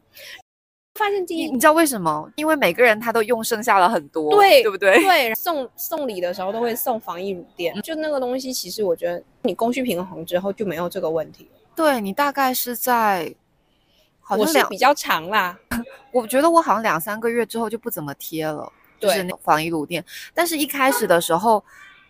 [0.96, 2.30] 发现第一，你知道为什么？
[2.36, 5.02] 因为每个人他都用剩下了很多，对，对不对？
[5.02, 11.50] 对，送送礼的时候都会送防疫乳垫，就那个东西，其实我觉得你供需平衡之后就没有这个问题。
[11.76, 13.34] 对你大概是在，
[14.22, 15.58] 好像两比较长啦。
[16.14, 20.04] 我觉得我好像两三个月之后就不怎么贴了，就是那防溢乳垫。
[20.34, 21.64] 但是一开始的时候。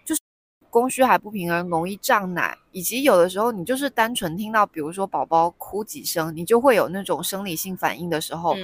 [0.03, 0.21] 就是
[0.69, 8.55] 供需还不平衡，容易胀奶，以及有的时候你就是单纯听到，比如说宝宝哭几声，你就会有那种生理性反应的时候，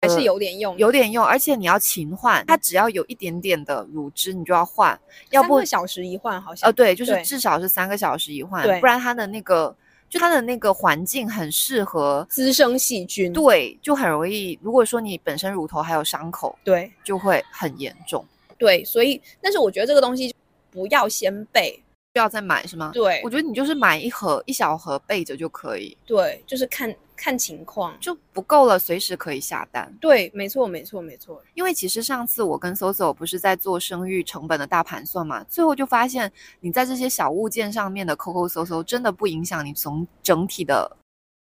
[0.00, 4.98] 还是有点用，有点用，而且你要勤换，它只要有一点点的乳汁，你就要换，
[5.30, 9.76] 要不小时一换好像，呃，对，就是至少是三个小时一换，不然它的那个
[10.08, 18.24] 就它的那个环境很适合滋生细菌，对，就很容易，如果说你本身乳头还有伤口，对，就会很严重，
[18.56, 20.34] 对，所以，但是我觉得这个东西。
[20.70, 21.82] 不要先备，
[22.12, 22.90] 不要再买是吗？
[22.92, 25.96] 对，我觉得你就是买一盒一小盒备着就可以。
[26.04, 29.92] 对，就是看看情况就不够了，随时可以下单。
[30.00, 31.42] 对，没错，没错，没错。
[31.54, 40.96] 因为其实上次我跟 Soso 不是在做生育成本的大盘算嘛，最后就发现你在这些小物件上面的抠抠搜搜，真的不影响你从整体的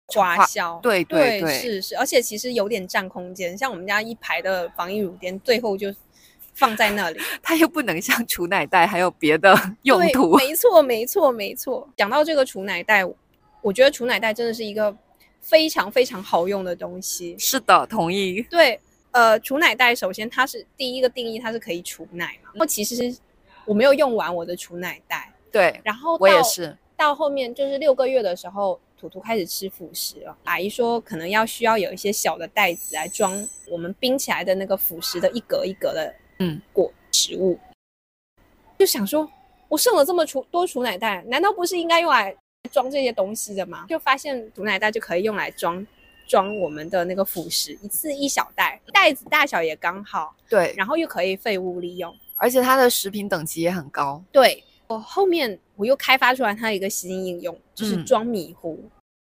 [0.08, 0.78] 花销。
[0.82, 3.58] 对对对，是是，而且其实有点占空间。
[3.58, 5.96] 像我们家一排的防疫乳垫，最后就
[6.54, 10.36] 放在那里， 它又不能像储奶袋还有别的用途。
[10.36, 11.90] 没错，没错，没错。
[11.96, 13.06] 讲到这个储奶袋，
[13.62, 14.94] 我觉得储奶袋真的是一个。
[15.44, 18.42] 非常非常好用的东西，是的，同意。
[18.50, 18.80] 对，
[19.12, 22.50] 呃，储奶袋首先它是第一个定义，它是可以储奶嘛。
[22.54, 23.14] 然后其实
[23.66, 25.80] 我没有用完我的储奶袋，对。
[25.84, 30.36] 然后我也是到后面就是六个月的时候，图图开始吃辅食了。
[30.46, 37.60] 阿姨说可能要需要有一些小的袋子来装我们冰起来的那个辅食的一格一格的嗯果食物，
[38.80, 39.30] 就想说
[39.68, 42.34] 我剩了这么储多储奶袋，难道不是应该用来？
[42.74, 45.86] 装这些东西的嘛，就发现毒奶袋就可以用来装
[46.28, 54.24] 装我们的那个辅食，一次一小袋，袋子大小也刚好，对，然后又可以废物利用，而且它的食品等级也很高。
[54.32, 58.84] 对，我后面我又开发出来它一个新应用，就是装米糊，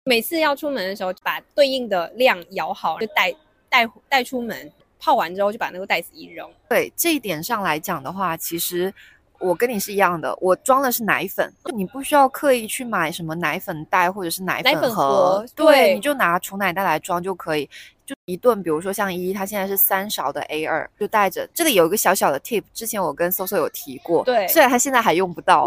[0.06, 3.30] 每次要出门的时候，把对应的量舀好，就带
[3.68, 6.50] 带带出门，泡完之后就把那个袋子一扔。
[6.70, 8.94] 对这一点上来讲的话，其实。
[9.38, 17.68] 我跟你是一样的，我装的是奶粉，你不需要刻意去买什么奶粉袋或者是奶粉盒，对，你就拿储奶袋来装就可以。
[18.06, 21.44] 就一顿，比如说像依依，它现在是三勺的 A 二，就带着。
[21.52, 25.66] 这里有一个小小的 tip，之前我跟搜搜有提过，对，虽然它现在还用不到，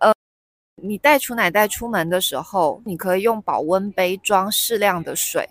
[0.00, 0.12] 呃，
[0.82, 5.48] 你带储奶袋出门的时候，你可以用保温杯装适量的水。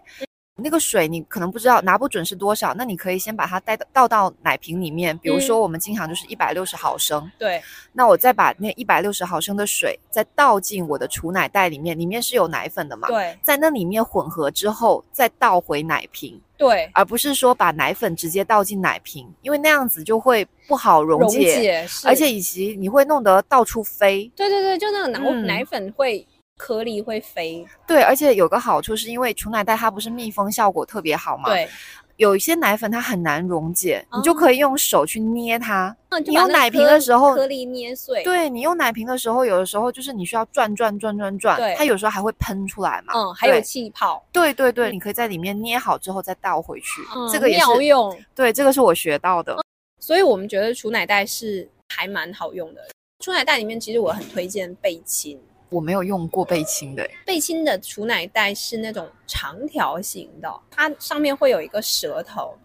[0.60, 7.62] 那个水你可能不知道拿不准是多少，那你可以先把它带倒到奶瓶里面，比如说我们经常就是一百六十毫升，对。
[7.94, 13.08] 那我再把那一百六十毫升的水再倒进我的储奶袋里面，里面是有奶粉的嘛？
[13.08, 13.38] 对。
[13.42, 24.32] 在那里面混合之后，再倒回奶瓶，对，而不是说把奶粉直接倒进奶瓶，因为那样子就会不好溶解，而且以及你会弄得到处飞。
[24.36, 26.26] 对对对，就那个奶奶粉会。
[26.58, 31.70] 颗粒会飞，对，而且有个好处是因为储奶袋它不是密封效果特别好嘛，对，
[32.18, 35.96] 有一些奶粉它很难溶解，你就可以用手去捏它。
[36.26, 38.24] 你用奶瓶的时候，颗粒捏碎。
[38.24, 44.26] 对你用奶瓶的时候，有的时候就是你需要转转转转转，它有时候还会喷出来嘛，嗯，还有气泡。
[44.32, 47.02] 对对对，你可以在里面捏好之后再倒回去，
[47.32, 48.18] 这个也是用。
[48.34, 49.56] 对，这个是我学到的，
[50.00, 52.82] 所以我们觉得储奶袋是还蛮好用的。
[53.24, 55.40] 储奶袋里面其实我很推荐贝亲。
[55.70, 62.58] 我没有用过贝亲的，贝亲的储奶袋是那种长条形的，它上面会有一个舌头，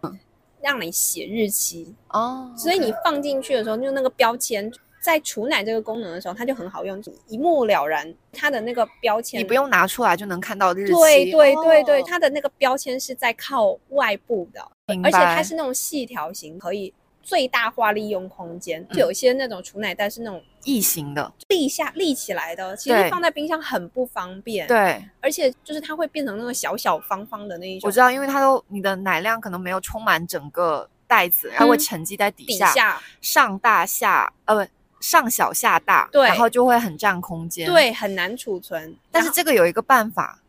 [0.61, 2.53] 让你写日期哦。
[2.57, 4.70] 所以你放进去的时候，就那个标签
[5.03, 8.14] 在储奶这个功能的时候，它就很好用，一目了然。
[8.32, 10.92] 它的那个标签，你不用拿出来就能看到日期。
[10.92, 14.61] 对对对对，它的那个标签是在靠外部的，
[15.03, 16.94] 而且它是那种细条形，可以。
[17.22, 24.66] 最大化利用空间，就有一些那种储奶袋是那种异形的，立下立起来的，其实放在冰箱很不方便。
[24.66, 27.86] 对，而且就是它会变成那个小小方方的那一种。
[27.86, 34.70] 我知道，因为它都你的奶量可能没有充满整个袋子，它会沉积在底下，上大下呃不
[35.00, 38.96] 上小下大，对，然后就会很占空间，对，很难储存。
[39.10, 40.40] 但是这个有一个办法，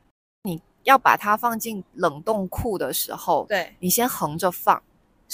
[0.44, 4.82] 你要把它放进冷冻库的时候，对你先横着放。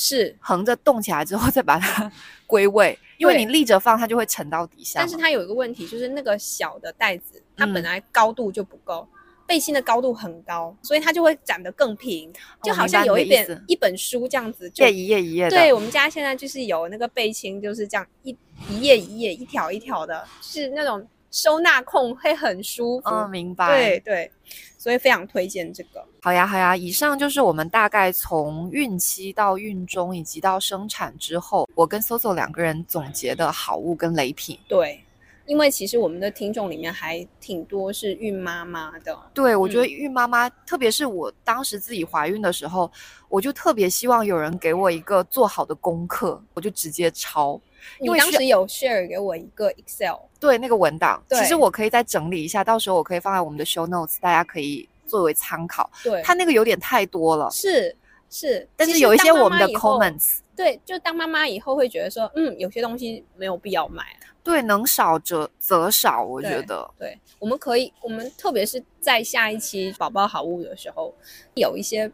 [0.02, 2.10] 是横着动起来之后再把它
[2.47, 4.97] 归位， 因为你立着放它就会沉到底下。
[4.97, 9.06] 但是它有一个问题，就是那个小的袋子它本来高度就不够，
[9.45, 12.32] 背心的高度很高，所以它就会展得更平，
[12.64, 15.50] 就好像有一本一本书这样子，就一页一页。
[15.50, 18.34] 对我们家现在就是有那个背心，就是这样一
[18.70, 23.09] 一页一页一条一条的，是那种收纳控会很舒服。
[23.09, 23.67] 嗯，明白。
[23.67, 24.32] 对对。
[24.77, 26.03] 所以非常推荐这个。
[26.21, 26.75] 好呀，好呀。
[26.75, 34.57] 以上就是我们大概从孕期到孕中，以及到生产之后，我跟 Soso 两个人总结的好物跟雷品。
[34.69, 35.03] 对，
[35.45, 39.19] 因为其实我们的听众里面还挺多是孕妈妈的。
[39.34, 42.89] 对，我觉得孕妈妈，特别是我当时自己怀孕的时候，
[43.27, 47.59] 我就特别希望有人给我一个做好的功课，我就直接抄。
[47.99, 55.89] 你当时有 share 给我一个 Excel，对那个文档，其实我可以再整理一下，到时候我可以放在我们的 show notes，大家可以作为参考。
[56.01, 57.93] 对，它那个有点太多了，是
[58.29, 64.03] 是，但是有一些我们的 comments，对，就当妈妈以后会觉得说，嗯，有些东西没有必要买，
[64.41, 71.13] 对，能少则则少，我觉得，对，我们可以，我们特别是在下一期宝宝好物的时候，
[71.55, 72.09] 有一些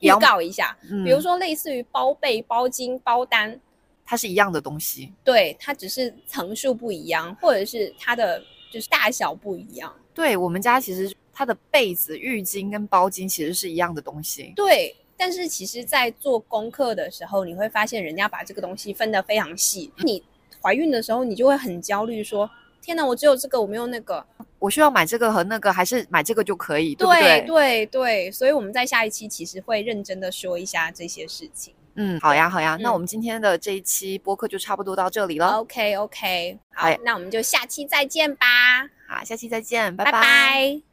[0.00, 0.74] 预告一下，
[1.04, 3.60] 比如说类似于包被、包巾、包单。
[4.04, 9.92] 它是一样的东西，对，它只是层数不一样，或者是它的就是大小不一样。
[10.12, 14.52] 对我们家其实它的被子、浴巾跟包巾其实是一样的东西。
[14.54, 19.90] 对，但是其实，在做功课的时候，你会发现人家把这个东西分得非常细。
[19.98, 20.22] 你
[20.60, 22.50] 怀孕的时候，你就会很焦虑，说
[22.82, 24.24] ：“天哪，我只有这个，我没有那个，
[24.58, 31.72] 我需要买这个和那个，还是买这个就可以？”对对对，所以我们在下一期其实会认真的说一下这些事情。
[31.94, 35.48] 嗯，好呀好呀，那我们今天的这一期播客就差不多到这里了。
[35.58, 38.46] OK OK，好，那我们就下期再见吧。
[39.08, 40.91] 好，下期再见，拜拜。